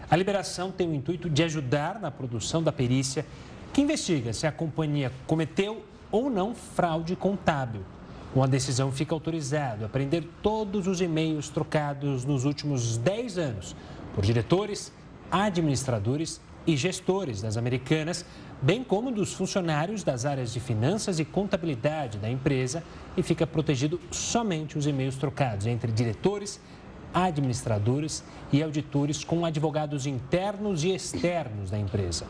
[0.10, 3.26] A liberação tem o intuito de ajudar na produção da perícia
[3.74, 7.82] que investiga se a companhia cometeu ou não fraude contábil.
[8.34, 13.76] Com a decisão, fica autorizado a prender todos os e-mails trocados nos últimos 10 anos
[14.13, 14.91] por diretores,
[15.32, 18.26] administradores e gestores das americanas,
[18.62, 22.84] bem como dos funcionários das áreas de finanças e contabilidade da empresa,
[23.15, 26.60] e fica protegido somente os e-mails trocados entre diretores,
[27.13, 32.26] administradores e auditores com advogados internos e externos da empresa.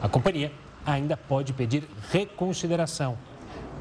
[0.00, 0.52] A companhia
[0.84, 3.18] ainda pode pedir reconsideração.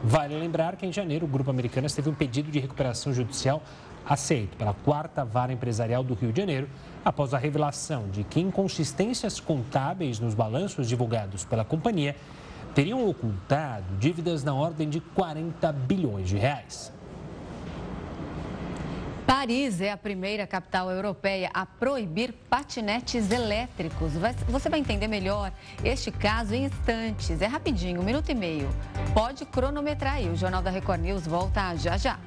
[0.03, 3.61] Vale lembrar que em janeiro o Grupo Americanas teve um pedido de recuperação judicial
[4.05, 6.67] aceito pela quarta vara empresarial do Rio de Janeiro
[7.05, 12.15] após a revelação de que inconsistências contábeis nos balanços divulgados pela companhia
[12.73, 16.91] teriam ocultado dívidas na ordem de 40 bilhões de reais.
[19.25, 24.13] Paris é a primeira capital europeia a proibir patinetes elétricos.
[24.47, 25.51] Você vai entender melhor
[25.83, 27.41] este caso em instantes.
[27.41, 28.69] É rapidinho, um minuto e meio.
[29.13, 30.29] Pode cronometrar aí.
[30.29, 32.19] O Jornal da Record News volta já já.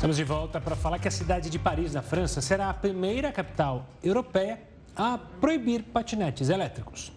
[0.00, 3.30] Estamos de volta para falar que a cidade de Paris, na França, será a primeira
[3.30, 4.58] capital europeia
[4.96, 7.12] a proibir patinetes elétricos.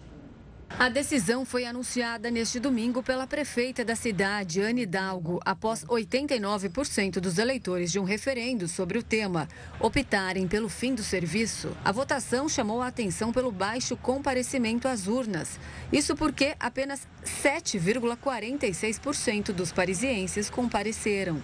[0.78, 7.38] A decisão foi anunciada neste domingo pela prefeita da cidade, Anne Hidalgo, após 89% dos
[7.38, 9.48] eleitores de um referendo sobre o tema
[9.80, 11.74] optarem pelo fim do serviço.
[11.82, 15.58] A votação chamou a atenção pelo baixo comparecimento às urnas.
[15.90, 21.40] Isso porque apenas 7,46% dos parisienses compareceram.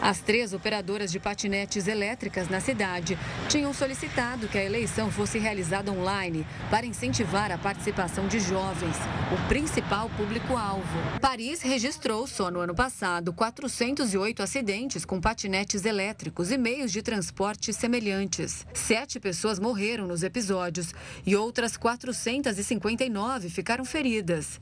[0.00, 5.90] As três operadoras de patinetes elétricas na cidade tinham solicitado que a eleição fosse realizada
[5.90, 8.96] online para incentivar a participação de jovens,
[9.32, 10.86] o principal público-alvo.
[11.20, 17.72] Paris registrou só no ano passado 408 acidentes com patinetes elétricos e meios de transporte
[17.72, 18.64] semelhantes.
[18.72, 20.94] Sete pessoas morreram nos episódios
[21.26, 24.60] e outras 459 ficaram feridas.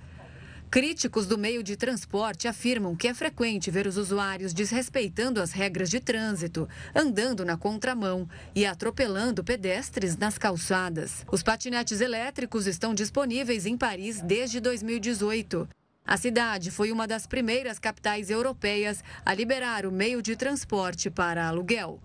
[0.70, 5.88] Críticos do meio de transporte afirmam que é frequente ver os usuários desrespeitando as regras
[5.88, 11.24] de trânsito, andando na contramão e atropelando pedestres nas calçadas.
[11.30, 15.68] Os patinetes elétricos estão disponíveis em Paris desde 2018.
[16.04, 21.46] A cidade foi uma das primeiras capitais europeias a liberar o meio de transporte para
[21.46, 22.00] aluguel.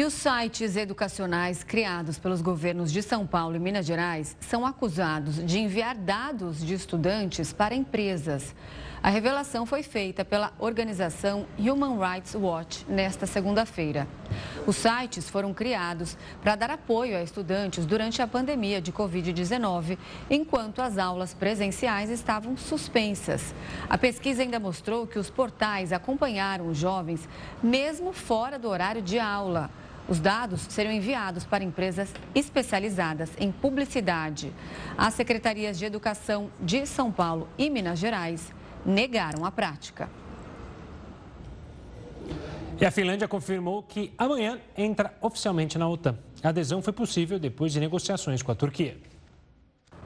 [0.00, 5.44] E os sites educacionais criados pelos governos de São Paulo e Minas Gerais são acusados
[5.44, 8.54] de enviar dados de estudantes para empresas.
[9.02, 14.08] A revelação foi feita pela organização Human Rights Watch nesta segunda-feira.
[14.66, 19.98] Os sites foram criados para dar apoio a estudantes durante a pandemia de Covid-19,
[20.30, 23.54] enquanto as aulas presenciais estavam suspensas.
[23.86, 27.28] A pesquisa ainda mostrou que os portais acompanharam os jovens
[27.62, 29.70] mesmo fora do horário de aula.
[30.10, 34.52] Os dados serão enviados para empresas especializadas em publicidade.
[34.98, 38.52] As secretarias de Educação de São Paulo e Minas Gerais
[38.84, 40.10] negaram a prática.
[42.80, 46.18] E a Finlândia confirmou que amanhã entra oficialmente na OTAN.
[46.42, 48.98] A adesão foi possível depois de negociações com a Turquia.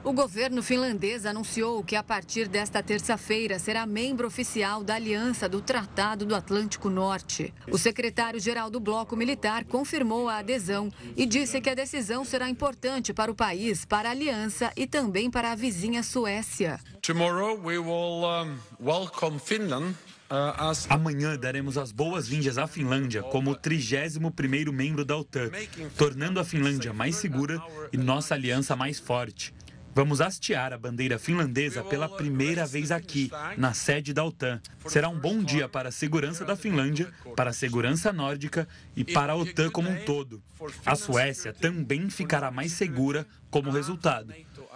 [0.05, 5.61] O governo finlandês anunciou que a partir desta terça-feira será membro oficial da Aliança do
[5.61, 7.51] Tratado do Atlântico Norte.
[7.71, 13.15] O secretário-geral do Bloco Militar confirmou a adesão e disse que a decisão será importante
[13.15, 16.79] para o país, para a aliança e também para a vizinha Suécia.
[17.01, 19.95] Tomorrow we will um, welcome Finland
[20.29, 25.49] uh, Amanhã daremos as boas-vindas à Finlândia como o 31º membro da OTAN,
[25.97, 27.59] tornando a Finlândia mais segura
[27.91, 29.51] e nossa aliança mais forte.
[29.95, 34.61] Vamos hastear a bandeira finlandesa pela primeira vez aqui, na sede da OTAN.
[34.85, 39.31] Será um bom dia para a segurança da Finlândia, para a segurança nórdica e para
[39.31, 40.43] a OTAN como um todo.
[40.85, 44.33] A Suécia também ficará mais segura como resultado.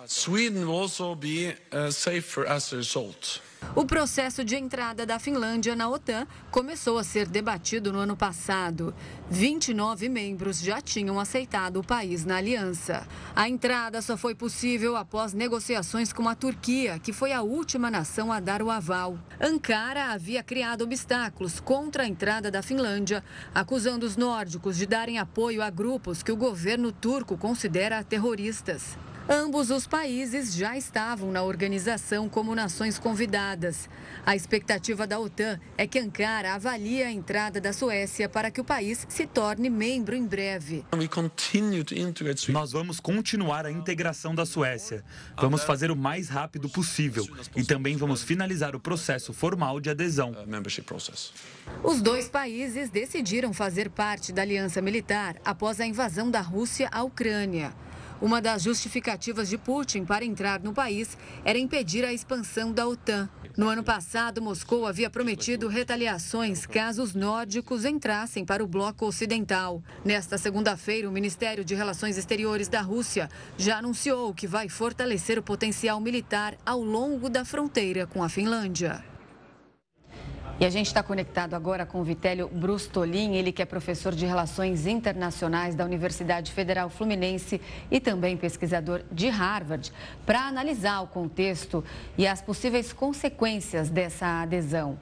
[0.07, 3.41] Sweden will also be uh, safer as a result.
[3.75, 8.95] O processo de entrada da Finlândia na OTAN começou a ser debatido no ano passado.
[9.29, 13.07] 29 membros já tinham aceitado o país na aliança.
[13.35, 18.31] A entrada só foi possível após negociações com a Turquia, que foi a última nação
[18.31, 19.19] a dar o aval.
[19.39, 25.61] Ankara havia criado obstáculos contra a entrada da Finlândia, acusando os nórdicos de darem apoio
[25.61, 28.97] a grupos que o governo turco considera terroristas.
[29.31, 33.87] Ambos os países já estavam na organização como nações convidadas.
[34.25, 38.63] A expectativa da OTAN é que Ankara avalie a entrada da Suécia para que o
[38.63, 40.83] país se torne membro em breve.
[42.51, 45.05] Nós vamos continuar a integração da Suécia.
[45.39, 47.23] Vamos fazer o mais rápido possível
[47.55, 50.35] e também vamos finalizar o processo formal de adesão.
[51.83, 57.03] Os dois países decidiram fazer parte da aliança militar após a invasão da Rússia à
[57.03, 57.71] Ucrânia.
[58.21, 63.29] Uma das justificativas de Putin para entrar no país era impedir a expansão da OTAN.
[63.55, 69.81] No ano passado, Moscou havia prometido retaliações caso os nórdicos entrassem para o bloco ocidental.
[70.03, 75.43] Nesta segunda-feira, o Ministério de Relações Exteriores da Rússia já anunciou que vai fortalecer o
[75.43, 79.01] potencial militar ao longo da fronteira com a Finlândia.
[80.61, 84.25] E a gente está conectado agora com o Vitélio Brustolin, ele que é professor de
[84.25, 89.89] Relações Internacionais da Universidade Federal Fluminense e também pesquisador de Harvard,
[90.25, 91.81] para analisar o contexto
[92.17, 94.99] e as possíveis consequências dessa adesão.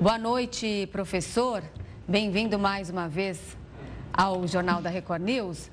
[0.00, 1.62] Boa noite, professor.
[2.08, 3.56] Bem-vindo mais uma vez
[4.12, 5.70] ao Jornal da Record News.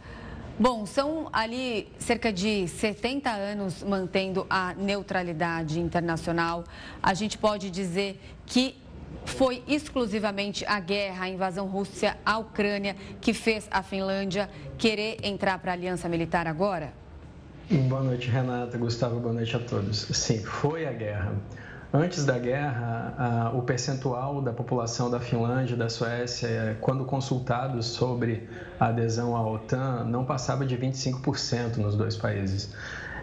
[0.59, 6.63] Bom, são ali cerca de 70 anos mantendo a neutralidade internacional.
[7.01, 8.75] A gente pode dizer que
[9.27, 15.59] foi exclusivamente a guerra, a invasão russa à Ucrânia, que fez a Finlândia querer entrar
[15.59, 16.91] para a aliança militar agora?
[17.69, 20.07] Boa noite, Renata, Gustavo, boa noite a todos.
[20.13, 21.35] Sim, foi a guerra.
[21.93, 28.49] Antes da guerra, o percentual da população da Finlândia e da Suécia, quando consultados sobre
[28.79, 32.73] a adesão à OTAN, não passava de 25% nos dois países.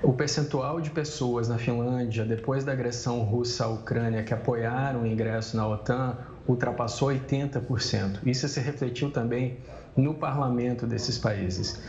[0.04, 5.06] O percentual de pessoas na Finlândia, depois da agressão russa à Ucrânia, que apoiaram o
[5.06, 8.18] ingresso na OTAN, ultrapassou 80%.
[8.26, 9.56] Isso se refletiu também
[9.96, 11.80] no parlamento desses países.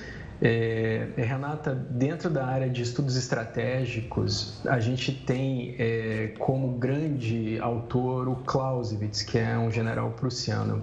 [0.41, 8.29] É, Renata, dentro da área de estudos estratégicos, a gente tem é, como grande autor
[8.29, 10.81] o Clausewitz, que é um general prussiano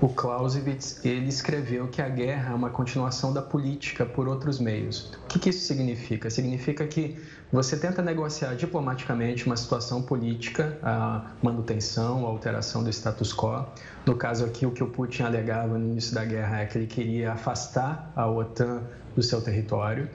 [0.00, 5.12] o Clausewitz ele escreveu que a guerra é uma continuação da política por outros meios.
[5.24, 6.30] O que, que isso significa?
[6.30, 7.18] Significa que
[7.50, 13.66] você tenta negociar diplomaticamente uma situação política, a manutenção, a alteração do status quo.
[14.06, 16.86] No caso aqui, o que o Putin alegava no início da guerra é que ele
[16.86, 18.82] queria afastar a OTAN
[19.16, 20.08] do seu território.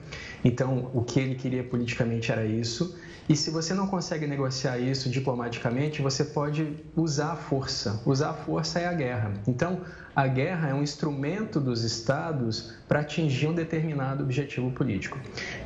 [0.46, 2.98] Então, o que ele queria politicamente era isso.
[3.28, 8.02] E se você não consegue negociar isso diplomaticamente, você pode usar a força.
[8.06, 9.32] Usar a força é a guerra.
[9.48, 9.82] Então,
[10.16, 15.18] a guerra é um instrumento dos estados para atingir um determinado objetivo político.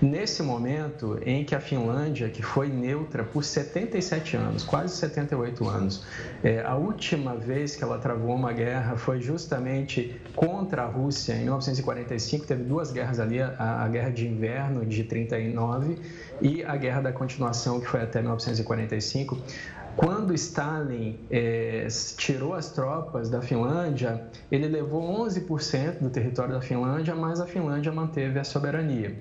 [0.02, 6.04] Nesse momento em que a Finlândia, que foi neutra por 77 anos, quase 78 anos,
[6.42, 11.42] é, a última vez que ela travou uma guerra foi justamente contra a Rússia em
[11.42, 12.46] 1945.
[12.46, 15.98] Teve duas guerras ali: a, a Guerra de Inverno de 39
[16.42, 19.38] e a Guerra da Continuação, que foi até 1945.
[19.98, 24.22] Quando Stalin é, tirou as tropas da Finlândia,
[24.52, 29.16] ele levou 11% do território da Finlândia, mas a Finlândia manteve a soberania.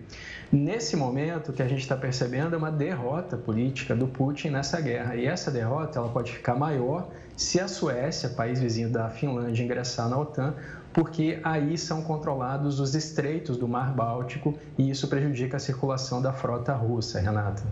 [0.52, 4.78] Nesse momento, o que a gente está percebendo é uma derrota política do Putin nessa
[4.78, 5.16] guerra.
[5.16, 10.08] E essa derrota ela pode ficar maior se a Suécia, país vizinho da Finlândia, ingressar
[10.10, 10.54] na OTAN,
[10.96, 16.32] porque aí são controlados os estreitos do Mar Báltico e isso prejudica a circulação da
[16.32, 17.62] frota russa, Renata.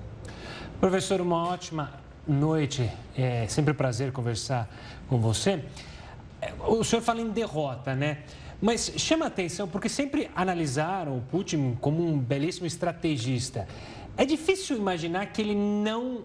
[0.79, 1.91] Professor, uma ótima
[2.29, 2.87] noite.
[3.17, 4.69] É sempre um prazer conversar
[5.09, 5.65] com você.
[6.43, 8.19] É, o senhor fala em derrota, né?
[8.61, 13.67] Mas chama atenção porque sempre analisaram o Putin como um belíssimo estrategista.
[14.19, 16.25] É difícil imaginar que ele não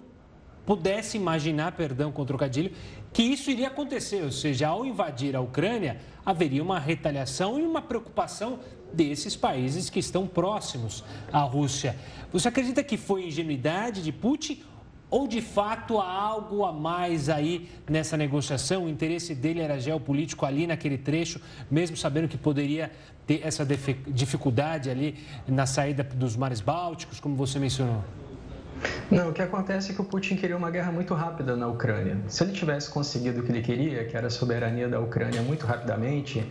[0.65, 2.71] pudesse imaginar, perdão com o trocadilho,
[3.11, 7.81] que isso iria acontecer, ou seja, ao invadir a Ucrânia, haveria uma retaliação e uma
[7.81, 8.59] preocupação
[8.93, 11.95] desses países que estão próximos à Rússia.
[12.31, 14.63] Você acredita que foi ingenuidade de Putin
[15.09, 18.85] ou de fato há algo a mais aí nessa negociação?
[18.85, 22.91] O interesse dele era geopolítico ali naquele trecho, mesmo sabendo que poderia
[23.25, 23.65] ter essa
[24.07, 25.15] dificuldade ali
[25.47, 28.03] na saída dos mares bálticos, como você mencionou?
[29.11, 32.17] Não, o que acontece é que o Putin queria uma guerra muito rápida na Ucrânia.
[32.27, 35.65] Se ele tivesse conseguido o que ele queria, que era a soberania da Ucrânia muito
[35.65, 36.45] rapidamente,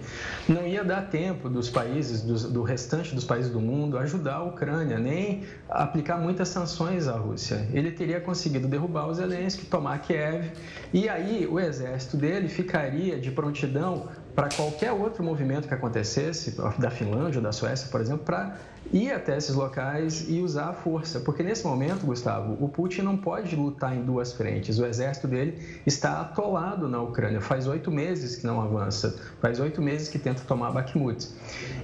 [0.49, 4.43] não ia dar tempo dos países, do, do restante dos países do mundo, ajudar a
[4.43, 7.67] Ucrânia, nem aplicar muitas sanções à Rússia.
[7.73, 10.51] Ele teria conseguido derrubar o Zelensky, tomar Kiev,
[10.93, 14.09] e aí o exército dele ficaria de prontidão
[14.39, 18.57] para qualquer outro movimento que acontecesse, da Finlândia ou da Suécia, por exemplo, para
[18.93, 21.19] ir até esses locais e usar a força.
[21.19, 24.79] Porque nesse momento, Gustavo, o Putin não pode lutar em duas frentes.
[24.79, 27.41] O exército dele está atolado na Ucrânia.
[27.41, 29.19] Faz oito meses que não avança.
[29.41, 31.29] Faz oito meses que tenta tomar Bakhmut.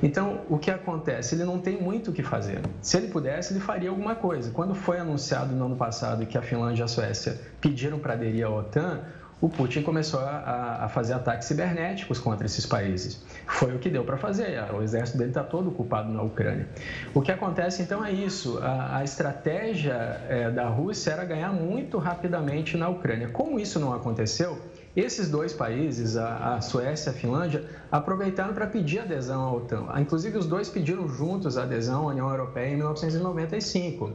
[0.00, 1.34] Então, o que acontece?
[1.34, 2.61] Ele não tem muito o que fazer.
[2.80, 4.52] Se ele pudesse, ele faria alguma coisa.
[4.52, 8.46] Quando foi anunciado no ano passado que a Finlândia e a Suécia pediram para aderir
[8.46, 9.00] à OTAN,
[9.45, 13.22] o Putin começou a, a, fazer ataques cibernéticos contra esses países.
[13.47, 14.59] Foi o que deu para fazer.
[14.72, 16.66] O exército dele está todo ocupado na Ucrânia.
[17.12, 21.99] O que acontece então é isso: a, a estratégia é, da Rússia era ganhar muito
[21.99, 23.28] rapidamente na Ucrânia.
[23.28, 24.59] Como isso não aconteceu?
[24.97, 29.86] Esses dois países, a, Suécia e a Finlândia, aproveitaram para pedir adesão à OTAN.
[29.99, 34.12] Inclusive, os dois pediram juntos a adesão à União Europeia em 1995.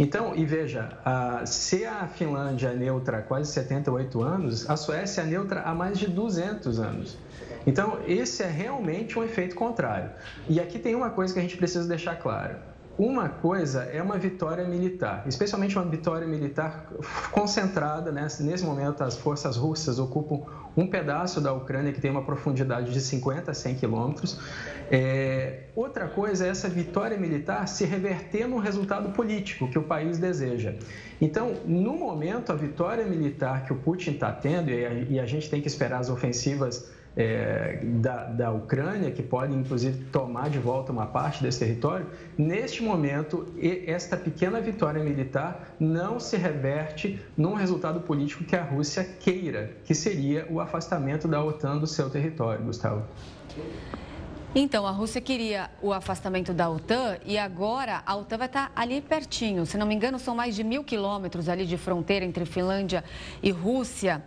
[0.00, 5.22] Então, e veja, a, se a Finlândia é neutra há quase 78 anos, a Suécia
[5.22, 7.16] é neutra há mais de 200 anos.
[7.64, 10.10] Então, esse é realmente um efeito contrário.
[10.48, 14.16] E aqui tem uma coisa que a gente precisa deixar clara uma coisa é uma
[14.16, 16.90] vitória militar, especialmente uma vitória militar
[17.30, 18.10] concentrada.
[18.10, 18.26] Né?
[18.40, 20.42] Nesse momento, as forças russas ocupam
[20.74, 24.40] um pedaço da Ucrânia que tem uma profundidade de 50 a 100 quilômetros.
[24.90, 30.16] É, outra coisa é essa vitória militar se reverter num resultado político que o país
[30.16, 30.74] deseja.
[31.20, 35.26] Então, no momento, a vitória militar que o Putin está tendo, e a, e a
[35.26, 40.58] gente tem que esperar as ofensivas é, da, da Ucrânia, que podem inclusive tomar de
[40.58, 42.06] volta uma parte desse território,
[42.36, 43.46] neste momento,
[43.86, 49.94] esta pequena vitória militar não se reverte num resultado político que a Rússia queira, que
[49.94, 53.04] seria o afastamento da OTAN do seu território, Gustavo.
[54.58, 59.02] Então, a Rússia queria o afastamento da OTAN e agora a OTAN vai estar ali
[59.02, 59.66] pertinho.
[59.66, 63.04] Se não me engano, são mais de mil quilômetros ali de fronteira entre Finlândia
[63.42, 64.24] e Rússia.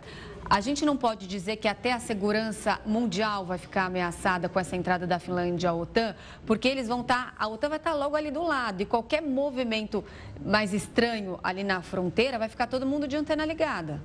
[0.50, 4.74] A gente não pode dizer que até a segurança mundial vai ficar ameaçada com essa
[4.74, 6.12] entrada da Finlândia à OTAN,
[6.44, 10.04] porque eles vão estar, a OTAN vai estar logo ali do lado e qualquer movimento
[10.44, 14.02] mais estranho ali na fronteira vai ficar todo mundo de antena ligada.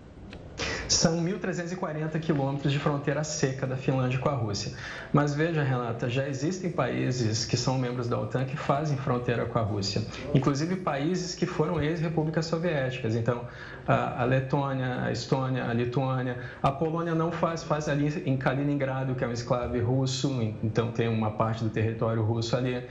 [0.88, 4.72] São 1.340 quilômetros de fronteira seca da Finlândia com a Rússia.
[5.12, 9.58] Mas veja, Renata, já existem países que são membros da OTAN que fazem fronteira com
[9.58, 13.16] a Rússia, inclusive países que foram ex-repúblicas soviéticas.
[13.16, 13.48] Então,
[13.88, 16.38] a Letônia, a Estônia, a Lituânia.
[16.62, 21.08] A Polônia não faz, faz ali em Kaliningrado, que é um esclave russo, então tem
[21.08, 22.84] uma parte do território russo ali.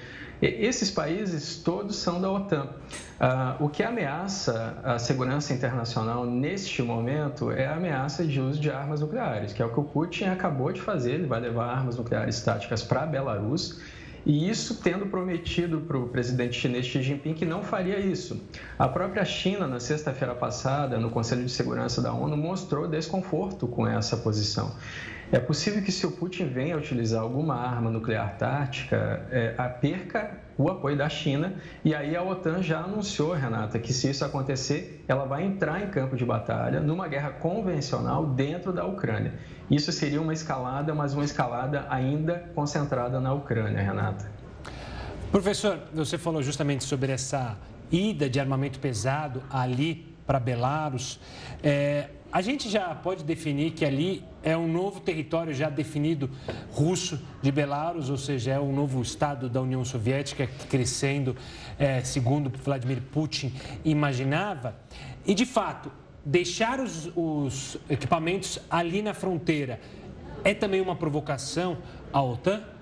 [0.43, 2.69] Esses países todos são da OTAN.
[3.19, 8.71] Ah, o que ameaça a segurança internacional neste momento é a ameaça de uso de
[8.71, 11.13] armas nucleares, que é o que o Putin acabou de fazer.
[11.13, 13.81] Ele vai levar armas nucleares táticas para a Belarus.
[14.27, 18.43] E isso tendo prometido para o presidente chinês Xi Jinping que não faria isso.
[18.79, 23.87] A própria China, na sexta-feira passada, no Conselho de Segurança da ONU, mostrou desconforto com
[23.87, 24.75] essa posição.
[25.31, 29.69] É possível que, se o Putin venha a utilizar alguma arma nuclear tática, é, a
[29.69, 31.55] perca o apoio da China.
[31.85, 35.89] E aí a OTAN já anunciou, Renata, que se isso acontecer, ela vai entrar em
[35.89, 39.35] campo de batalha numa guerra convencional dentro da Ucrânia.
[39.71, 44.31] Isso seria uma escalada, mas uma escalada ainda concentrada na Ucrânia, Renata.
[45.31, 47.57] Professor, você falou justamente sobre essa
[47.91, 51.21] ida de armamento pesado ali para Belarus.
[51.63, 56.29] É, a gente já pode definir que ali é um novo território já definido
[56.73, 61.37] russo de Belarus, ou seja, é um novo estado da União Soviética crescendo,
[61.79, 63.55] é, segundo Vladimir Putin
[63.85, 64.75] imaginava.
[65.25, 65.93] E, de fato,
[66.25, 69.79] deixar os, os equipamentos ali na fronteira
[70.43, 71.79] é também uma provocação
[72.13, 72.74] à OTAN?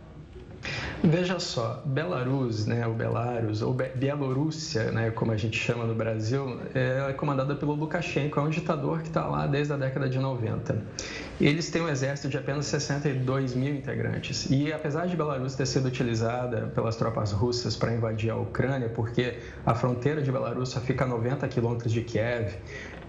[1.03, 6.61] Veja só, Belarus, né, o Belarus, ou Bielorrússia, né, como a gente chama no Brasil,
[6.75, 10.81] é comandada pelo Lukashenko, é um ditador que está lá desde a década de 90.
[11.41, 14.49] Eles têm um exército de apenas 62 mil integrantes.
[14.49, 19.39] E apesar de Belarus ter sido utilizada pelas tropas russas para invadir a Ucrânia, porque
[19.67, 22.55] a fronteira de Belarus fica a 90 quilômetros de Kiev,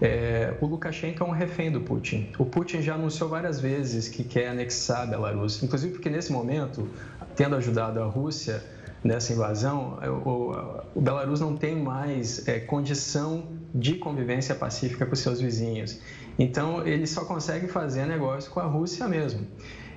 [0.02, 2.28] é, o Lukashenko é um refém do Putin.
[2.38, 6.88] O Putin já anunciou várias vezes que quer anexar Belarus, inclusive porque nesse momento
[7.36, 8.62] tendo ajudado a Rússia
[9.02, 15.40] nessa invasão, o, o Belarus não tem mais é, condição de convivência pacífica com seus
[15.40, 16.00] vizinhos.
[16.38, 19.46] Então, ele só consegue fazer negócio com a Rússia mesmo.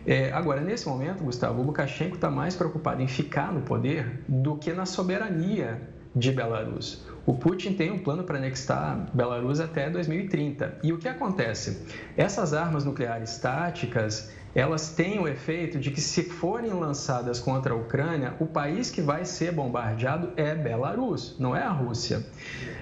[0.05, 4.71] É, agora, nesse momento, Gustavo, Lukashenko está mais preocupado em ficar no poder do que
[4.73, 5.81] na soberania
[6.15, 7.05] de Belarus.
[7.25, 10.79] O Putin tem um plano para anexar Belarus até 2030.
[10.81, 11.85] E o que acontece?
[12.15, 17.77] Essas armas nucleares táticas elas têm o efeito de que, se forem lançadas contra a
[17.77, 22.25] Ucrânia, o país que vai ser bombardeado é Belarus, não é a Rússia.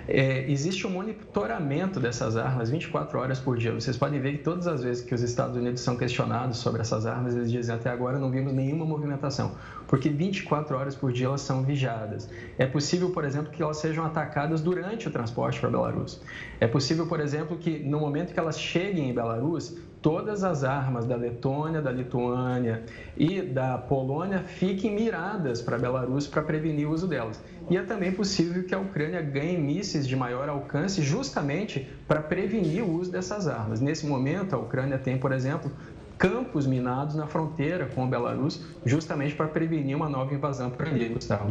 [0.08, 3.74] É, existe um monitoramento dessas armas 24 horas por dia.
[3.74, 7.06] Vocês podem ver que todas as vezes que os Estados Unidos são questionados sobre essas
[7.06, 9.56] armas, eles dizem até agora não vimos nenhuma movimentação,
[9.88, 12.30] porque 24 horas por dia elas são vigiadas.
[12.58, 16.22] É possível, por exemplo, que elas sejam atacadas durante o transporte para Belarus.
[16.60, 21.04] É possível, por exemplo, que no momento que elas cheguem em Belarus, todas as armas
[21.08, 22.84] da Letônia, da Lituânia
[23.18, 27.44] e da Polônia fiquem miradas para Belarus para prevenir o uso delas.
[27.72, 32.84] E é também possível que a Ucrânia ganhe mísseis de maior alcance justamente para prevenir
[32.84, 33.82] o uso dessas armas.
[33.82, 35.72] Nesse momento, a Ucrânia tem, por exemplo,
[36.20, 41.10] campos minados na fronteira com a Belarus, justamente para prevenir uma nova invasão por ali,
[41.10, 41.48] Gustavo.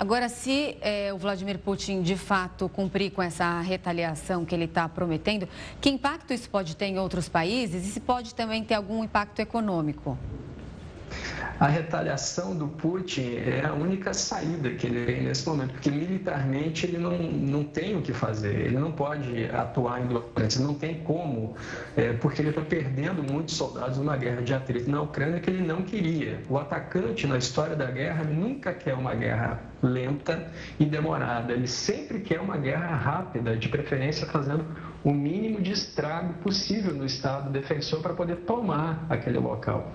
[0.00, 4.88] Agora, se é, o Vladimir Putin de fato cumprir com essa retaliação que ele está
[4.88, 5.46] prometendo,
[5.78, 9.40] que impacto isso pode ter em outros países e se pode também ter algum impacto
[9.40, 10.16] econômico?
[11.58, 16.86] A retaliação do Putin é a única saída que ele tem nesse momento, porque militarmente
[16.86, 21.00] ele não, não tem o que fazer, ele não pode atuar em Donetsk, não tem
[21.00, 21.54] como,
[21.96, 25.62] é, porque ele está perdendo muitos soldados numa guerra de atrito na Ucrânia que ele
[25.62, 26.40] não queria.
[26.48, 31.52] O atacante na história da guerra nunca quer uma guerra lenta e demorada.
[31.52, 34.64] Ele sempre quer uma guerra rápida, de preferência fazendo
[35.02, 39.92] o mínimo de estrago possível no Estado defensor para poder tomar aquele local.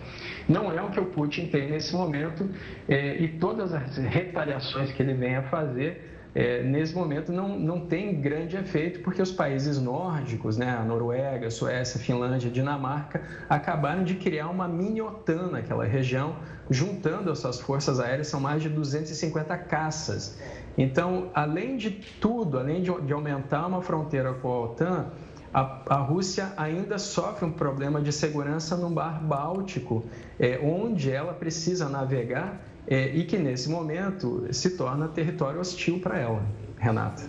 [0.50, 2.50] Não é o que o Putin tem nesse momento
[2.90, 7.80] é, e todas as retaliações que ele vem a fazer é, nesse momento não, não
[7.88, 14.16] tem grande efeito, porque os países nórdicos, né, a Noruega, Suécia, Finlândia, Dinamarca, acabaram de
[14.16, 16.36] criar uma mini-OTAN naquela região,
[16.70, 20.38] juntando as suas forças aéreas, são mais de 250 caças.
[20.78, 25.12] Então, além de tudo, além de, de aumentar uma fronteira com a OTAN,
[25.56, 30.04] a, a, Rússia ainda sofre um problema de segurança no Mar Báltico,
[30.38, 36.20] é, onde ela precisa navegar é, e que nesse momento se torna território hostil para
[36.20, 36.44] ela.
[36.78, 37.24] Renata.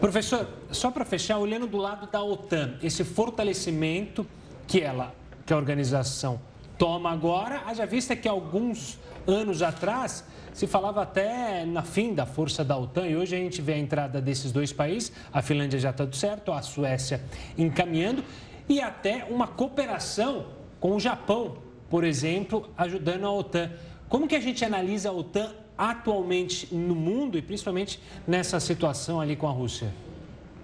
[0.00, 4.26] Professor, só para fechar, olhando do lado da OTAN, esse fortalecimento
[4.66, 5.14] que ela,
[5.46, 6.40] que a organização
[6.82, 12.64] toma agora, haja vista que alguns anos atrás se falava até na fim da força
[12.64, 15.90] da OTAN e hoje a gente vê a entrada desses dois países, a Finlândia já
[15.90, 17.20] está tudo certo, a Suécia
[17.56, 18.24] encaminhando
[18.68, 20.46] e até uma cooperação
[20.80, 21.58] com o Japão,
[21.88, 23.70] por exemplo, ajudando a OTAN.
[24.08, 29.36] Como que a gente analisa a OTAN atualmente no mundo e principalmente nessa situação ali
[29.36, 29.94] com a Rússia?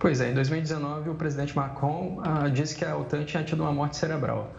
[0.01, 3.73] Pois é, em 2019 o presidente Macron ah, disse que a OTAN tinha tido uma
[3.73, 4.51] morte cerebral.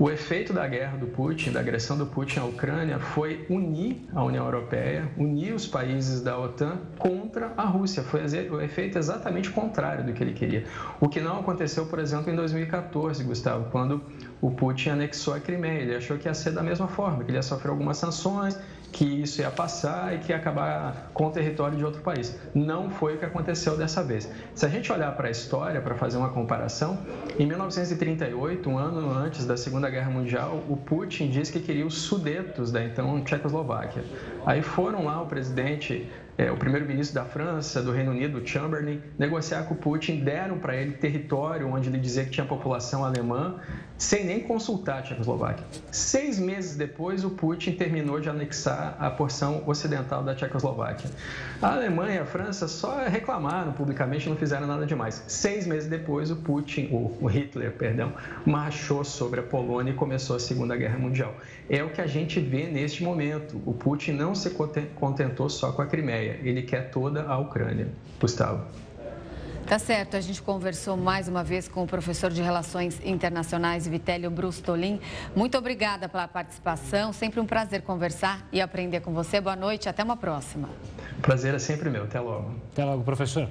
[0.00, 4.22] O efeito da guerra do Putin, da agressão do Putin à Ucrânia, foi unir a
[4.22, 8.04] União Europeia, unir os países da OTAN contra a Rússia.
[8.04, 10.64] Foi o efeito exatamente contrário do que ele queria.
[11.00, 14.00] O que não aconteceu, por exemplo, em 2014, Gustavo, quando
[14.40, 15.82] o Putin anexou a Crimeia.
[15.82, 18.58] Ele achou que ia ser da mesma forma, que ele ia sofrer algumas sanções
[18.92, 22.36] que isso ia passar e que ia acabar com o território de outro país.
[22.54, 24.30] Não foi o que aconteceu dessa vez.
[24.54, 26.98] Se a gente olhar para a história, para fazer uma comparação,
[27.38, 31.98] em 1938, um ano antes da Segunda Guerra Mundial, o Putin disse que queria os
[31.98, 34.02] Sudetos da então Tchecoslováquia.
[34.46, 36.08] Aí foram lá o presidente
[36.38, 40.76] é, o primeiro-ministro da França, do Reino Unido, Chamberlain, negociar com o Putin, deram para
[40.76, 43.56] ele território onde ele dizia que tinha população alemã,
[43.98, 45.66] sem nem consultar a Tchecoslováquia.
[45.90, 51.10] Seis meses depois, o Putin terminou de anexar a porção ocidental da Tchecoslováquia.
[51.60, 55.24] A Alemanha e a França só reclamaram publicamente, não fizeram nada demais.
[55.26, 58.12] Seis meses depois, o Putin, o Hitler, perdão,
[58.46, 61.34] marchou sobre a Polônia e começou a Segunda Guerra Mundial.
[61.70, 63.60] É o que a gente vê neste momento.
[63.66, 64.50] O Putin não se
[64.94, 67.88] contentou só com a Crimeia, ele quer toda a Ucrânia.
[68.18, 68.64] Gustavo.
[69.66, 74.30] Tá certo, a gente conversou mais uma vez com o professor de Relações Internacionais, Vitélio
[74.30, 74.98] Brustolin.
[75.36, 79.38] Muito obrigada pela participação, sempre um prazer conversar e aprender com você.
[79.38, 80.70] Boa noite, até uma próxima.
[81.20, 82.54] Prazer é sempre meu, até logo.
[82.72, 83.46] Até logo, professor.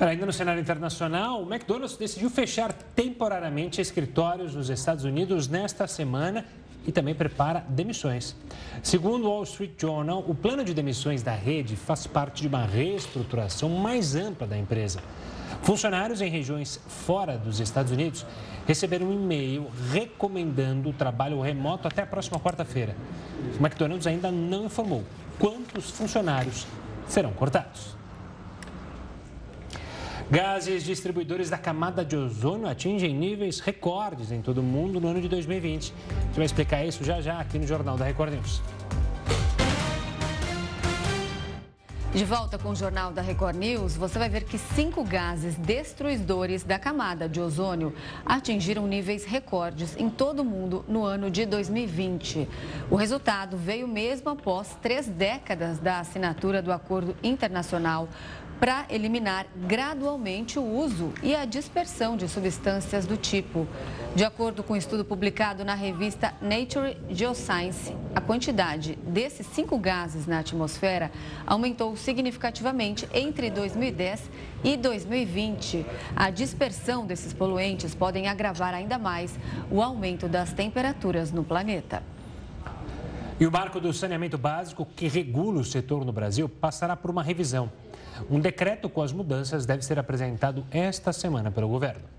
[0.00, 6.46] Ainda no cenário internacional, o McDonald's decidiu fechar temporariamente escritórios nos Estados Unidos nesta semana
[6.88, 8.34] e também prepara demissões.
[8.82, 12.64] Segundo o Wall Street Journal, o plano de demissões da rede faz parte de uma
[12.64, 15.00] reestruturação mais ampla da empresa.
[15.62, 18.24] Funcionários em regiões fora dos Estados Unidos
[18.66, 22.96] receberam um e-mail recomendando o trabalho remoto até a próxima quarta-feira.
[23.60, 25.04] O McDonald's ainda não informou
[25.38, 26.66] quantos funcionários
[27.06, 27.97] serão cortados.
[30.30, 35.22] Gases distribuidores da camada de ozônio atingem níveis recordes em todo o mundo no ano
[35.22, 35.94] de 2020.
[36.06, 38.60] A gente vai explicar isso já já aqui no Jornal da Record News.
[42.12, 46.62] De volta com o Jornal da Record News, você vai ver que cinco gases destruidores
[46.62, 47.94] da camada de ozônio
[48.26, 52.48] atingiram níveis recordes em todo o mundo no ano de 2020.
[52.90, 58.08] O resultado veio mesmo após três décadas da assinatura do Acordo Internacional
[58.58, 63.66] para eliminar gradualmente o uso e a dispersão de substâncias do tipo.
[64.16, 70.26] De acordo com um estudo publicado na revista Nature Geoscience, a quantidade desses cinco gases
[70.26, 71.12] na atmosfera
[71.46, 74.30] aumentou significativamente entre 2010
[74.64, 75.86] e 2020.
[76.16, 79.38] A dispersão desses poluentes podem agravar ainda mais
[79.70, 82.02] o aumento das temperaturas no planeta.
[83.38, 87.22] E o marco do saneamento básico, que regula o setor no Brasil, passará por uma
[87.22, 87.70] revisão.
[88.30, 92.18] Um decreto com as mudanças deve ser apresentado esta semana pelo governo.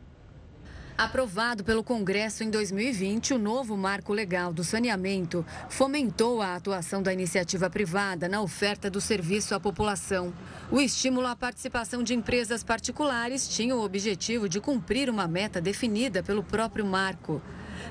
[1.00, 7.14] Aprovado pelo Congresso em 2020, o novo marco legal do saneamento fomentou a atuação da
[7.14, 10.34] iniciativa privada na oferta do serviço à população.
[10.70, 16.22] O estímulo à participação de empresas particulares tinha o objetivo de cumprir uma meta definida
[16.22, 17.42] pelo próprio marco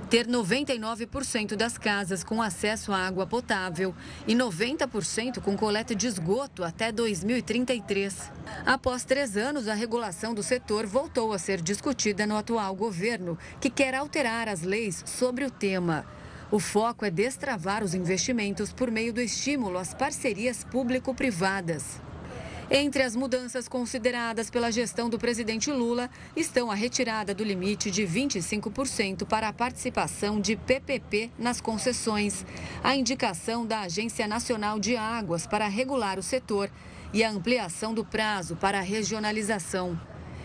[0.08, 3.94] ter 99% das casas com acesso à água potável
[4.26, 8.32] e 90% com coleta de esgoto até 2033.
[8.64, 13.68] Após três anos, a regulação do setor voltou a ser discutida no atual governo, que
[13.68, 16.06] quer alterar as leis sobre o tema.
[16.50, 22.00] O foco é destravar os investimentos por meio do estímulo às parcerias público-privadas.
[22.70, 28.02] Entre as mudanças consideradas pela gestão do presidente Lula estão a retirada do limite de
[28.02, 32.44] 25% para a participação de PPP nas concessões,
[32.84, 36.70] a indicação da Agência Nacional de Águas para regular o setor
[37.10, 39.98] e a ampliação do prazo para a regionalização.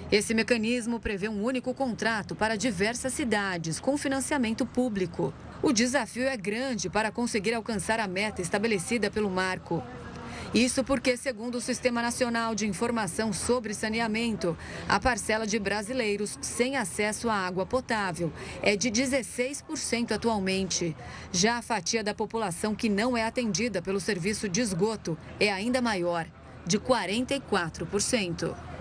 [0.09, 5.33] Esse mecanismo prevê um único contrato para diversas cidades, com financiamento público.
[5.61, 9.83] O desafio é grande para conseguir alcançar a meta estabelecida pelo marco.
[10.53, 14.55] Isso porque, segundo o Sistema Nacional de Informação sobre Saneamento,
[14.87, 18.31] a parcela de brasileiros sem acesso à água potável
[18.61, 20.95] é de 16% atualmente.
[21.31, 25.81] Já a fatia da população que não é atendida pelo serviço de esgoto é ainda
[25.81, 26.27] maior,
[26.67, 28.72] de 44%.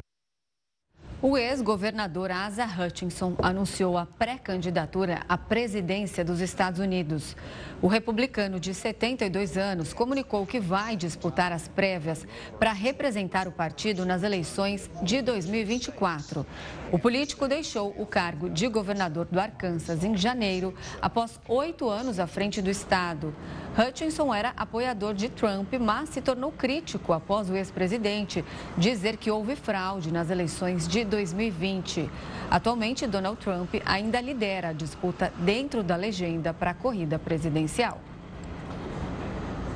[1.24, 7.36] O ex-governador Asa Hutchinson anunciou a pré-candidatura à presidência dos Estados Unidos.
[7.80, 12.26] O republicano de 72 anos comunicou que vai disputar as prévias
[12.58, 16.44] para representar o partido nas eleições de 2024.
[16.90, 22.26] O político deixou o cargo de governador do Arkansas em janeiro, após oito anos à
[22.26, 23.32] frente do estado.
[23.76, 28.44] Hutchinson era apoiador de Trump, mas se tornou crítico após o ex-presidente
[28.76, 32.08] dizer que houve fraude nas eleições de 2020.
[32.50, 37.98] Atualmente, Donald Trump ainda lidera a disputa dentro da legenda para a corrida presidencial.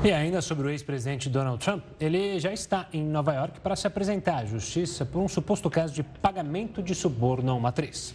[0.05, 3.87] E ainda sobre o ex-presidente Donald Trump, ele já está em Nova York para se
[3.87, 8.15] apresentar à justiça por um suposto caso de pagamento de suborno a uma atriz.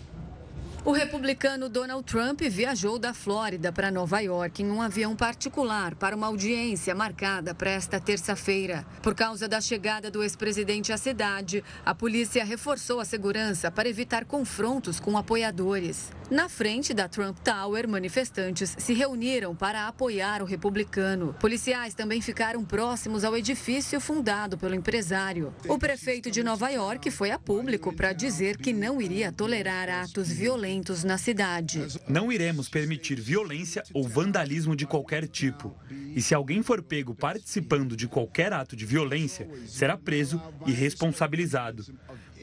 [0.84, 6.16] O republicano Donald Trump viajou da Flórida para Nova York em um avião particular para
[6.16, 8.84] uma audiência marcada para esta terça-feira.
[9.00, 14.26] Por causa da chegada do ex-presidente à cidade, a polícia reforçou a segurança para evitar
[14.26, 16.10] confrontos com apoiadores.
[16.32, 21.36] Na frente da Trump Tower, manifestantes se reuniram para apoiar o republicano.
[21.40, 25.54] Policiais também ficaram próximos ao edifício fundado pelo empresário.
[25.68, 30.30] O prefeito de Nova York foi a público para dizer que não iria tolerar atos
[30.72, 31.86] violentos na cidade.
[32.08, 35.76] Não iremos permitir violência ou vandalismo de qualquer tipo.
[36.16, 41.86] E se alguém for pego participando de qualquer ato de violência, será preso e responsabilizado.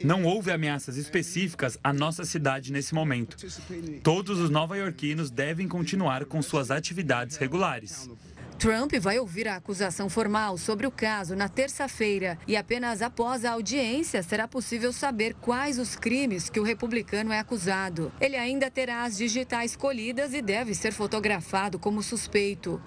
[0.03, 3.35] Não houve ameaças específicas à nossa cidade nesse momento.
[4.03, 8.09] Todos os nova-iorquinos devem continuar com suas atividades regulares.
[8.59, 13.51] Trump vai ouvir a acusação formal sobre o caso na terça-feira e apenas após a
[13.51, 18.11] audiência será possível saber quais os crimes que o republicano é acusado.
[18.19, 22.81] Ele ainda terá as digitais colhidas e deve ser fotografado como suspeito.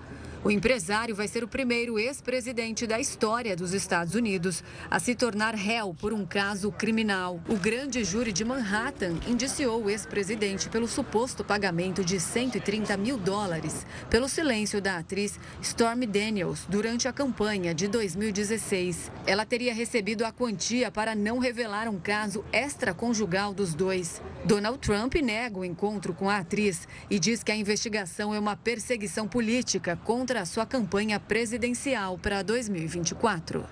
[0.45, 5.55] O empresário vai ser o primeiro ex-presidente da história dos Estados Unidos a se tornar
[5.55, 7.41] réu por um caso criminal.
[7.49, 13.87] O grande júri de Manhattan indiciou o ex-presidente pelo suposto pagamento de 130 mil dólares
[14.11, 19.13] pelo silêncio da atriz Stormy Daniels durante a campanha de 2016.
[19.25, 24.21] Ela teria recebido a quantia para não revelar um caso extraconjugal dos dois.
[24.45, 28.57] Donald Trump nega o encontro com a atriz e diz que a investigação é uma
[28.57, 33.67] perseguição política contra contra a sua campanha presidencial para 2024.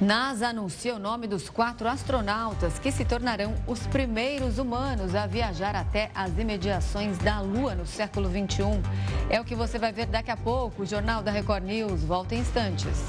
[0.00, 5.76] NASA anuncia o nome dos quatro astronautas que se tornarão os primeiros humanos a viajar
[5.76, 8.80] até as imediações da Lua no século 21.
[9.28, 10.84] É o que você vai ver daqui a pouco.
[10.84, 13.04] O Jornal da Record News volta em instantes.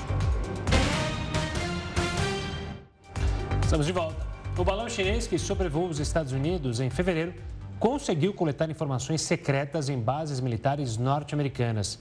[3.64, 4.28] Estamos de volta.
[4.58, 7.34] O balão chinês que sobrevoou os Estados Unidos em fevereiro
[7.82, 11.98] conseguiu coletar informações secretas em bases militares norte-americanas.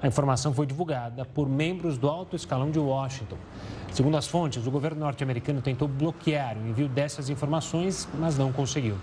[0.00, 3.36] A informação foi divulgada por membros do alto escalão de Washington.
[3.92, 8.96] Segundo as fontes, o governo norte-americano tentou bloquear o envio dessas informações, mas não conseguiu.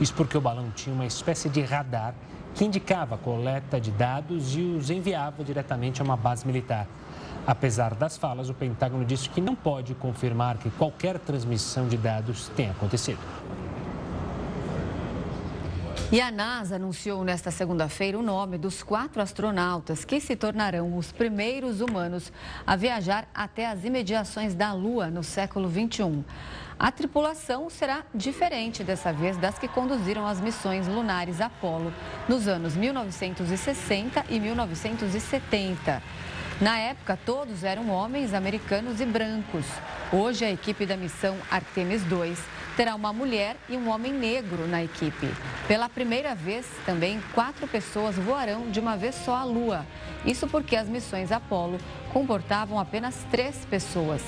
[0.00, 2.14] Isso porque o balão tinha uma espécie de radar
[2.54, 6.88] que indicava a coleta de dados e os enviava diretamente a uma base militar.
[7.46, 12.48] Apesar das falas, o Pentágono disse que não pode confirmar que qualquer transmissão de dados
[12.56, 13.20] tenha acontecido.
[16.10, 21.12] E a NASA anunciou nesta segunda-feira o nome dos quatro astronautas que se tornarão os
[21.12, 22.32] primeiros humanos
[22.66, 26.24] a viajar até as imediações da Lua no século 21.
[26.78, 31.92] A tripulação será diferente dessa vez das que conduziram as missões lunares Apollo
[32.26, 36.02] nos anos 1960 e 1970.
[36.58, 39.66] Na época, todos eram homens americanos e brancos.
[40.10, 44.84] Hoje, a equipe da missão Artemis 2 terá uma mulher e um homem negro na
[44.84, 45.28] equipe.
[45.66, 49.84] Pela primeira vez, também quatro pessoas voarão de uma vez só à Lua.
[50.24, 51.78] Isso porque as missões Apollo
[52.12, 54.22] comportavam apenas três pessoas.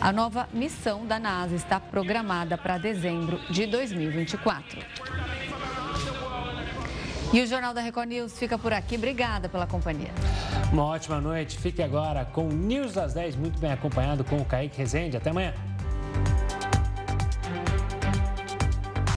[0.00, 4.78] A nova missão da NASA está programada para dezembro de 2024.
[7.32, 8.94] E o Jornal da Record News fica por aqui.
[8.94, 10.12] Obrigada pela companhia.
[10.72, 11.58] Uma ótima noite.
[11.58, 15.16] Fique agora com o News das 10, muito bem acompanhado com o Kaique Rezende.
[15.16, 15.52] Até amanhã.